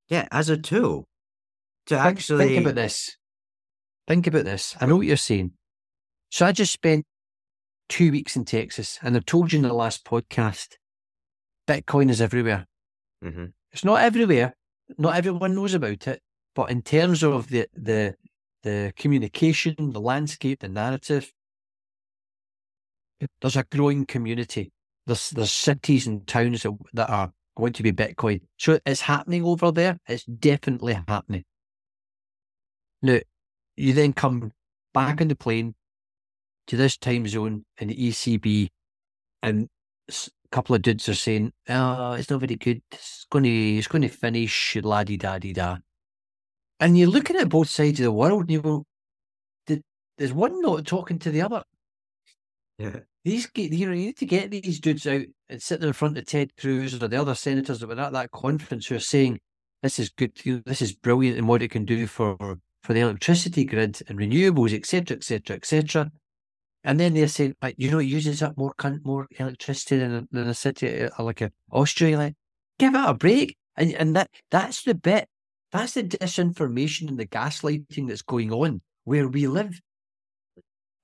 [0.10, 1.08] yeah, as a tool
[1.88, 3.18] to Think- actually think about this.
[4.08, 4.76] Think about this.
[4.80, 5.54] I know what you're saying.
[6.32, 7.06] So I just spent
[7.90, 10.74] two weeks in Texas, and I've told you in the last podcast,
[11.68, 12.68] Bitcoin is everywhere.
[13.24, 13.54] Mhm.
[13.72, 14.56] It's not everywhere.
[14.98, 16.22] Not everyone knows about it.
[16.54, 18.16] But in terms of the the
[18.64, 21.32] the communication, the landscape, the narrative,
[23.42, 24.72] there's a growing community.
[25.06, 28.42] There's there's cities and towns that, that are going to be Bitcoin.
[28.58, 30.00] So it's happening over there.
[30.08, 31.44] It's definitely happening.
[33.02, 33.20] Now,
[33.76, 34.52] you then come
[34.94, 35.76] back on the plane
[36.68, 38.70] to this time zone in the ECB,
[39.44, 39.70] and
[40.56, 42.82] couple of dudes are saying, "Oh, it's not very good.
[42.90, 45.80] It's going to, it's going to finish, la di da di da."
[46.80, 48.86] And you're looking at both sides of the world, and you go,
[49.68, 49.84] "Did-
[50.18, 51.64] "There's one not talking to the other."
[52.78, 53.00] Yeah.
[53.26, 56.26] These, you know, you need to get these dudes out and sit in front of
[56.26, 59.40] Ted Cruz or the other senators that were at that conference who are saying,
[59.84, 60.40] "This is good.
[60.66, 62.38] This is brilliant, and what it can do for
[62.82, 66.12] for the electricity grid and renewables, etc., etc., etc."
[66.86, 70.48] And then saying, like, you know, it uses up more more electricity than a, than
[70.48, 72.16] a city uh, like a Austria.
[72.16, 72.36] Like,
[72.78, 73.58] give it a break.
[73.76, 75.28] And and that that's the bit.
[75.72, 79.82] That's the disinformation and the gaslighting that's going on where we live.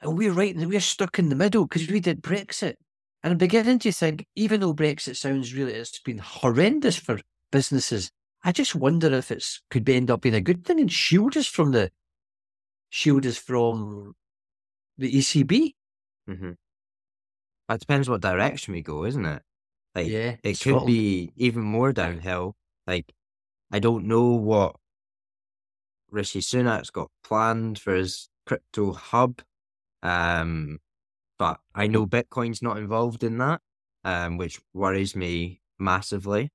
[0.02, 2.76] And we're right, we're stuck in the middle because we did Brexit.
[3.24, 7.20] And I'm beginning to think, even though Brexit sounds really, it's been horrendous for
[7.52, 8.12] businesses.
[8.44, 11.48] I just wonder if it's could end up being a good thing and shield us
[11.48, 11.92] from the
[12.90, 14.14] shield us from
[15.02, 15.74] the ECB.
[16.30, 16.56] Mhm.
[17.70, 19.42] It depends what direction we go, isn't it?
[19.96, 22.56] Like yeah, it could be even more downhill.
[22.88, 23.12] Like,
[23.72, 24.76] I don't know what
[26.10, 29.42] Rishi Sunak's got planned for his crypto hub,
[30.04, 30.80] um,
[31.38, 33.62] but I know Bitcoin's not involved in that,
[34.04, 36.50] um, which worries me massively.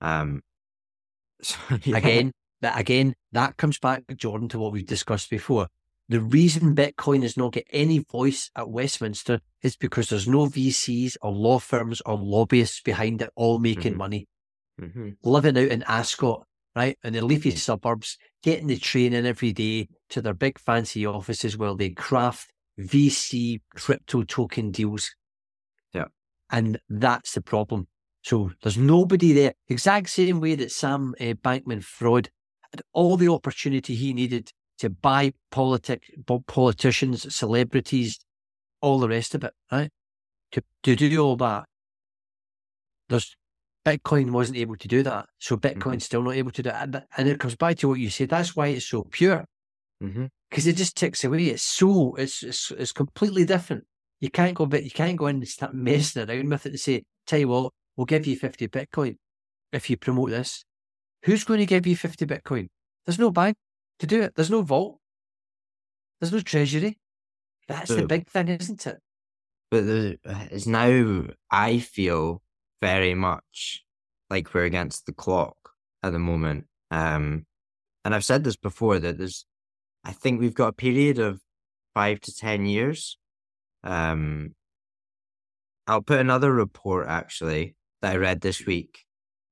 [0.00, 0.42] Um,
[1.42, 1.96] so, yeah.
[1.96, 2.32] again.
[2.62, 5.68] That again, that comes back, Jordan, to what we've discussed before.
[6.10, 11.16] The reason Bitcoin has not got any voice at Westminster is because there's no VCs
[11.22, 13.98] or law firms or lobbyists behind it, all making Mhm.
[13.98, 14.26] money.
[14.80, 15.16] Mhm.
[15.22, 19.88] living out in Ascot, right, in the leafy suburbs, getting the train in every day
[20.08, 25.14] to their big fancy offices where they craft VC crypto token deals.
[25.92, 26.06] Yeah.
[26.50, 27.88] And that's the problem.
[28.22, 29.54] So there's nobody there.
[29.68, 32.30] Exact same way that Sam uh, Bankman Fraud
[32.72, 36.10] had all the opportunity he needed to buy politic,
[36.46, 38.18] politicians, celebrities,
[38.80, 39.90] all the rest of it, right?
[40.52, 41.64] To, to do all that.
[43.08, 43.36] There's
[43.84, 45.26] Bitcoin wasn't able to do that.
[45.38, 45.98] So Bitcoin's mm-hmm.
[45.98, 47.04] still not able to do it.
[47.16, 48.30] And, it comes back to what you said.
[48.30, 49.44] That's why it's so pure
[50.02, 50.26] mm-hmm.
[50.48, 51.44] because it just ticks away.
[51.44, 53.84] It's so, it's, it's, it's completely different.
[54.20, 54.84] You can't go, bit.
[54.84, 57.72] you can't go in and start messing around with it and say, tell you what,
[57.96, 59.16] we'll give you 50 Bitcoin
[59.72, 60.64] if you promote this.
[61.24, 62.68] Who's going to give you 50 Bitcoin?
[63.04, 63.56] There's no bank
[64.00, 64.34] to do it.
[64.34, 64.98] There's no vault.
[66.20, 66.98] There's no treasury.
[67.68, 68.98] That's the big thing, isn't it?
[69.70, 69.84] But
[70.50, 72.42] it's now, I feel
[72.80, 73.84] very much
[74.28, 75.56] like we're against the clock
[76.02, 76.66] at the moment.
[76.90, 77.46] Um,
[78.04, 79.46] and I've said this before that there's,
[80.04, 81.40] I think we've got a period of
[81.94, 83.18] five to 10 years.
[83.84, 84.54] Um,
[85.86, 89.04] I'll put another report actually that I read this week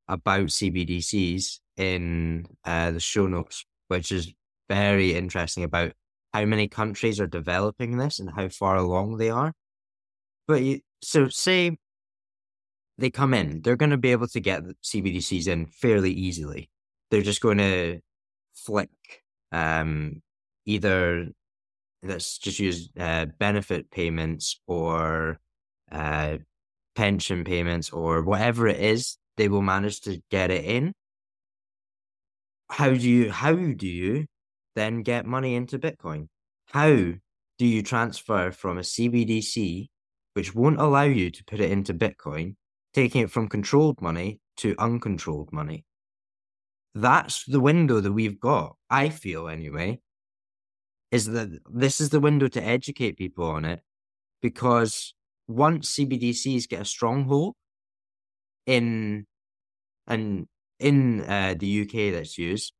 [0.08, 4.32] about CBDCs in uh, the show notes, which is
[4.68, 5.92] very interesting about
[6.32, 9.52] how many countries are developing this and how far along they are.
[10.46, 11.76] But you, so say
[12.98, 16.70] they come in, they're going to be able to get CBDCs in fairly easily.
[17.10, 18.00] They're just going to
[18.54, 18.90] flick
[19.52, 20.22] um,
[20.66, 21.28] either
[22.02, 25.40] let's just use uh, benefit payments or
[25.90, 26.38] uh,
[26.94, 30.92] pension payments or whatever it is, they will manage to get it in.
[32.70, 34.26] How do you how do you
[34.78, 36.28] then get money into Bitcoin?
[36.66, 36.94] How
[37.58, 39.88] do you transfer from a CBDC,
[40.34, 42.54] which won't allow you to put it into Bitcoin,
[42.94, 45.84] taking it from controlled money to uncontrolled money?
[46.94, 50.00] That's the window that we've got, I feel anyway,
[51.10, 53.80] is that this is the window to educate people on it
[54.40, 55.14] because
[55.46, 57.54] once CBDCs get a stronghold
[58.66, 59.26] in
[60.06, 60.46] and
[60.78, 62.72] in uh, the UK that's used,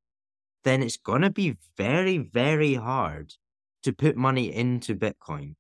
[0.65, 3.35] then it's going to be very, very hard
[3.83, 5.55] to put money into Bitcoin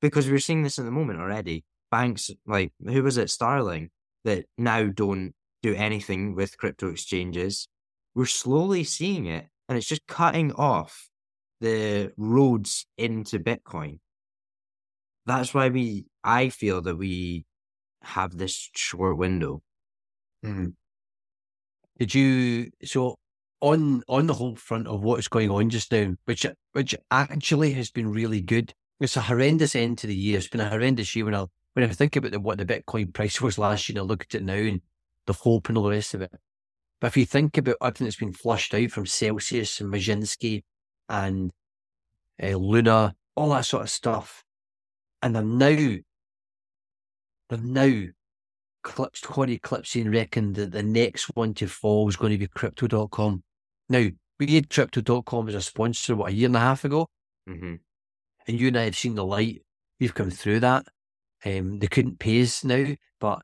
[0.00, 1.64] because we're seeing this at the moment already.
[1.90, 3.90] Banks like who was it, Starling,
[4.24, 7.68] that now don't do anything with crypto exchanges.
[8.14, 11.08] We're slowly seeing it, and it's just cutting off
[11.60, 13.98] the roads into Bitcoin.
[15.26, 17.44] That's why we, I feel that we
[18.02, 19.62] have this short window.
[20.44, 20.68] Mm-hmm.
[21.98, 23.16] Did you so
[23.60, 27.72] on on the whole front of what is going on just now, which which actually
[27.72, 28.72] has been really good.
[29.00, 30.38] It's a horrendous end to the year.
[30.38, 33.12] It's been a horrendous year when I when I think about the, what the Bitcoin
[33.12, 34.00] price was last year.
[34.00, 34.80] I look at it now and
[35.26, 36.32] the hope and all the rest of it.
[37.00, 40.62] But if you think about everything that's been flushed out from Celsius and Mashinsky
[41.08, 41.50] and
[42.42, 44.44] uh, Luna, all that sort of stuff,
[45.22, 45.96] and they're now
[47.48, 48.02] they're now
[48.82, 53.42] clips Cory Klippsten reckoned that the next one to fall was going to be crypto.com.
[53.90, 57.08] Now, we had crypto.com as a sponsor, what, a year and a half ago?
[57.48, 57.74] Mm-hmm.
[58.46, 59.62] And you and I have seen the light.
[59.98, 60.86] We've come through that.
[61.44, 63.42] Um, they couldn't pay us now, but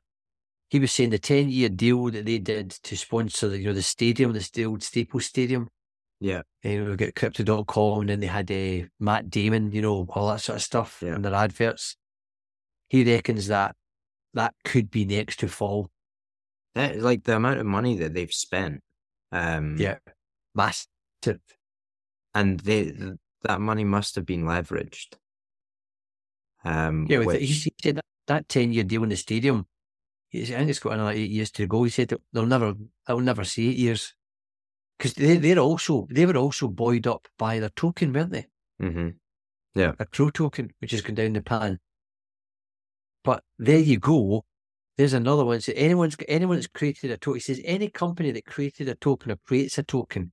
[0.69, 3.73] he was saying the 10 year deal that they did to sponsor the, you know,
[3.73, 5.67] the stadium, the old Staples Stadium.
[6.19, 6.41] Yeah.
[6.63, 10.29] And um, we got crypto.com and then they had uh, Matt Damon, you know, all
[10.29, 11.15] that sort of stuff yeah.
[11.15, 11.97] in their adverts.
[12.89, 13.75] He reckons that
[14.33, 15.91] that could be next to fall.
[16.75, 18.81] That, like the amount of money that they've spent.
[19.31, 19.97] Um, yeah.
[20.57, 21.39] Massive.
[22.33, 22.93] And they,
[23.43, 25.13] that money must have been leveraged.
[26.65, 27.39] Um, yeah, which...
[27.39, 29.67] he said that, that 10 year deal in the stadium,
[30.33, 31.83] I think it's got another eight years to go.
[31.83, 32.73] He said they'll never,
[33.07, 34.13] they'll never see eight years.
[34.97, 38.47] Because they, they're also, they were also buoyed up by their token, weren't they?
[38.81, 39.09] Mm-hmm.
[39.75, 39.93] Yeah.
[39.99, 41.79] A CRO token, which has gone down the pan.
[43.23, 44.43] But there you go.
[44.97, 45.61] There's another one.
[45.61, 49.31] So anyone's anyone that's created a token, he says any company that created a token
[49.31, 50.31] or creates a token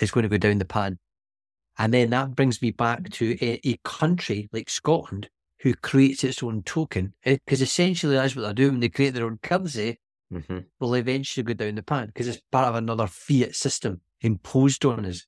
[0.00, 0.98] is going to go down the pan.
[1.78, 5.28] And then that brings me back to a, a country like Scotland
[5.60, 7.14] who creates its own token.
[7.24, 8.80] Because eh, essentially that's what they're doing.
[8.80, 9.98] They create their own currency.
[10.32, 10.58] Mm-hmm.
[10.78, 15.06] Will eventually go down the pan because it's part of another fiat system imposed on
[15.06, 15.26] us.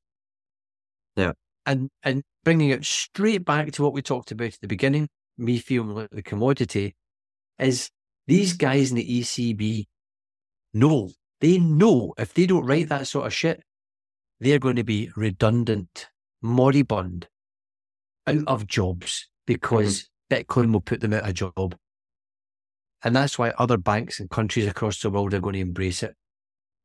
[1.16, 1.32] Yeah.
[1.64, 5.08] And and bringing it straight back to what we talked about at the beginning,
[5.38, 6.96] me feeling like the commodity,
[7.58, 7.90] is
[8.26, 9.86] these guys in the ECB
[10.74, 11.10] know,
[11.40, 13.62] they know if they don't write that sort of shit,
[14.40, 16.08] they're going to be redundant
[16.42, 17.28] moribund,
[18.26, 20.34] out of jobs because mm-hmm.
[20.34, 21.76] Bitcoin will put them out of job.
[23.02, 26.14] And that's why other banks and countries across the world are going to embrace it.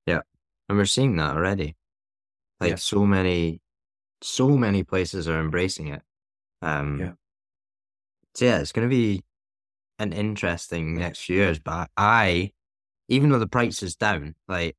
[0.06, 0.22] Yeah.
[0.70, 1.76] And we're seeing that already.
[2.60, 2.76] Like yeah.
[2.76, 3.62] so many,
[4.22, 6.02] so many places are embracing it.
[6.62, 7.12] Um, yeah.
[8.36, 9.24] So yeah, it's going to be
[10.00, 11.60] an interesting next few years.
[11.60, 12.52] But I,
[13.10, 14.78] even though the price is down, like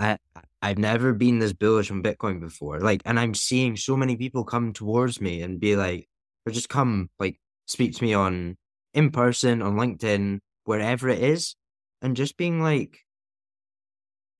[0.00, 0.18] I
[0.62, 2.80] I've never been this bullish on Bitcoin before.
[2.80, 6.08] Like, and I'm seeing so many people come towards me and be like,
[6.44, 8.56] or just come like speak to me on
[8.92, 11.54] in person, on LinkedIn, wherever it is,
[12.02, 12.98] and just being like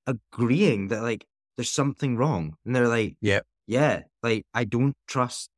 [0.07, 1.25] agreeing that like
[1.57, 2.55] there's something wrong.
[2.65, 5.49] And they're like, Yeah, yeah, like I don't trust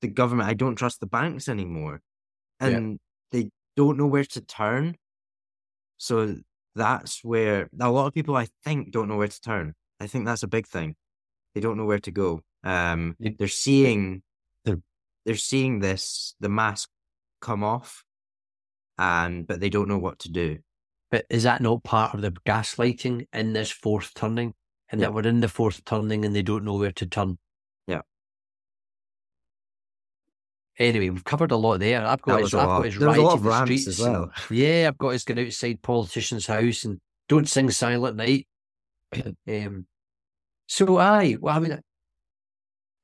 [0.00, 2.00] the government, I don't trust the banks anymore.
[2.58, 2.98] And
[3.32, 4.96] they don't know where to turn.
[5.98, 6.36] So
[6.80, 9.74] that's where a lot of people I think don't know where to turn.
[10.00, 10.96] I think that's a big thing.
[11.54, 12.40] They don't know where to go.
[12.64, 14.22] Um, they're seeing
[14.64, 14.80] they're,
[15.24, 16.88] they're seeing this the mask
[17.40, 18.02] come off,
[18.98, 20.58] and but they don't know what to do.
[21.10, 24.54] But is that not part of the gaslighting in this fourth turning?
[24.90, 25.06] And yeah.
[25.06, 27.38] that we're in the fourth turning and they don't know where to turn.
[30.80, 32.04] Anyway, we've covered a lot there.
[32.06, 34.22] I've got his, I've got his right to the streets as well.
[34.24, 38.46] And, yeah, I've got his going outside politician's house and don't sing silent night.
[39.46, 39.86] um,
[40.66, 41.80] so I, well, I mean,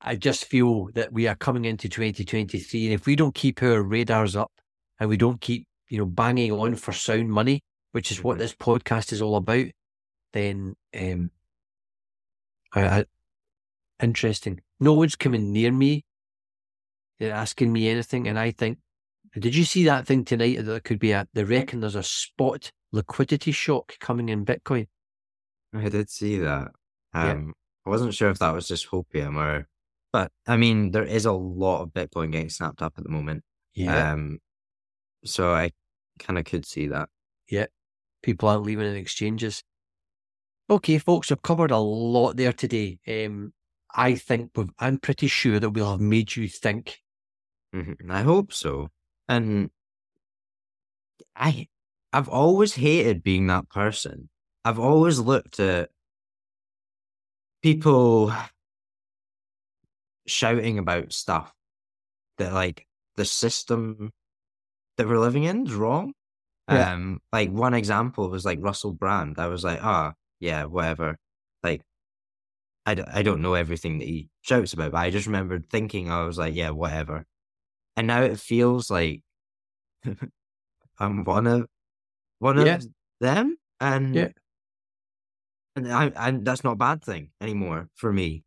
[0.01, 3.83] I just feel that we are coming into 2023, and if we don't keep our
[3.83, 4.53] radars up
[4.99, 7.61] and we don't keep, you know, banging on for sound money,
[7.93, 8.41] which is what Mhm.
[8.41, 9.67] this podcast is all about,
[10.33, 11.31] then um,
[12.73, 13.05] I, I,
[14.03, 14.63] interesting.
[14.81, 16.05] No one's coming near me.
[17.19, 18.79] They're asking me anything, and I think,
[19.39, 20.65] did you see that thing tonight?
[20.65, 21.27] That could be a.
[21.35, 24.87] They reckon there's a spot liquidity shock coming in Bitcoin.
[25.75, 26.69] I did see that.
[27.15, 27.33] Yeah.
[27.33, 27.55] Um,
[27.87, 29.69] I wasn't sure if that was just hopium or,
[30.13, 33.45] but I mean, there is a lot of Bitcoin getting snapped up at the moment.
[33.87, 34.39] Um,
[35.25, 35.73] so I
[36.19, 37.09] kind of could see that.
[37.49, 37.67] Yeah.
[38.23, 39.63] People aren't leaving in exchanges.
[40.69, 42.99] Okay, folks, I've covered a lot there today.
[43.07, 43.53] Um,
[43.95, 46.99] I think we've, I'm pretty sure that we'll have made you think.
[47.77, 48.91] Mhm, I hope so.
[49.29, 49.71] And
[51.37, 51.69] I,
[52.13, 54.29] I've always hated being that person.
[54.65, 55.91] I've always looked at
[57.63, 58.33] people
[60.27, 61.53] shouting about stuff
[62.39, 64.13] that like the system
[64.99, 66.15] that we're living in is wrong.
[66.71, 66.95] Yeah.
[66.95, 69.39] Um, like one example was like Russell Brand.
[69.39, 71.19] I was like, ah, yeah, whatever.
[71.63, 71.83] Like,
[72.87, 76.11] I, d- I don't know everything that he shouts about, but I just remembered thinking,
[76.11, 77.27] I was like, yeah, whatever.
[77.97, 79.23] And now it feels like
[80.99, 81.67] I'm one of
[82.39, 82.77] one Yeah.
[82.77, 82.87] of
[83.21, 84.29] them, and Yeah.
[85.75, 88.45] and I and that's not a bad thing anymore for me,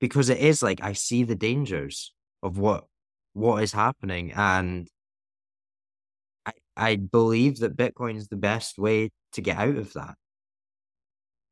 [0.00, 2.84] because it is like I see the dangers of what
[3.32, 4.88] what is happening, and
[6.46, 10.14] I I believe that Bitcoin is the best way to get out of that.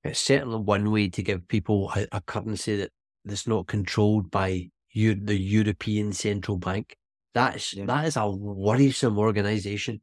[0.04, 2.92] It's certainly one way to give people a, a currency that,
[3.24, 6.96] that's not controlled by the European Central Bank.
[7.36, 7.84] That's Yeah.
[7.84, 10.00] that is a worrisome organisation.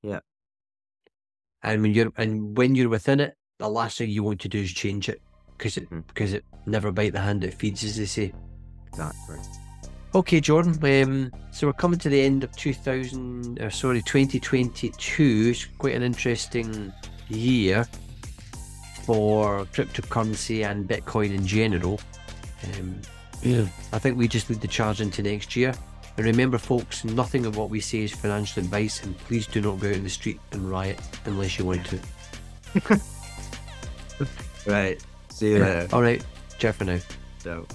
[0.00, 0.20] Yeah.
[1.60, 4.60] And when you're and when you're within it, the last thing you want to do
[4.60, 5.20] is change it
[5.56, 6.06] because it Mhm.
[6.06, 8.32] because it never bite the hand it feeds, as they say.
[8.86, 9.38] Exactly.
[10.14, 10.78] Okay, Jordan.
[11.02, 15.48] Um, so we're coming to the end of 2000, uh, sorry, 2022.
[15.50, 16.92] It's quite an interesting
[17.28, 17.88] year
[19.04, 22.00] for cryptocurrency and Bitcoin in general.
[22.72, 23.00] Um,
[23.42, 25.74] yeah, I think we just lead the charge into next year.
[26.18, 29.80] And remember, folks, nothing of what we say is financial advice, and please do not
[29.80, 33.00] go out in the street and riot unless you want to.
[34.66, 35.02] Right.
[35.30, 35.88] See you later.
[35.92, 36.22] All right,
[36.58, 36.98] ciao for now.
[37.38, 37.66] So.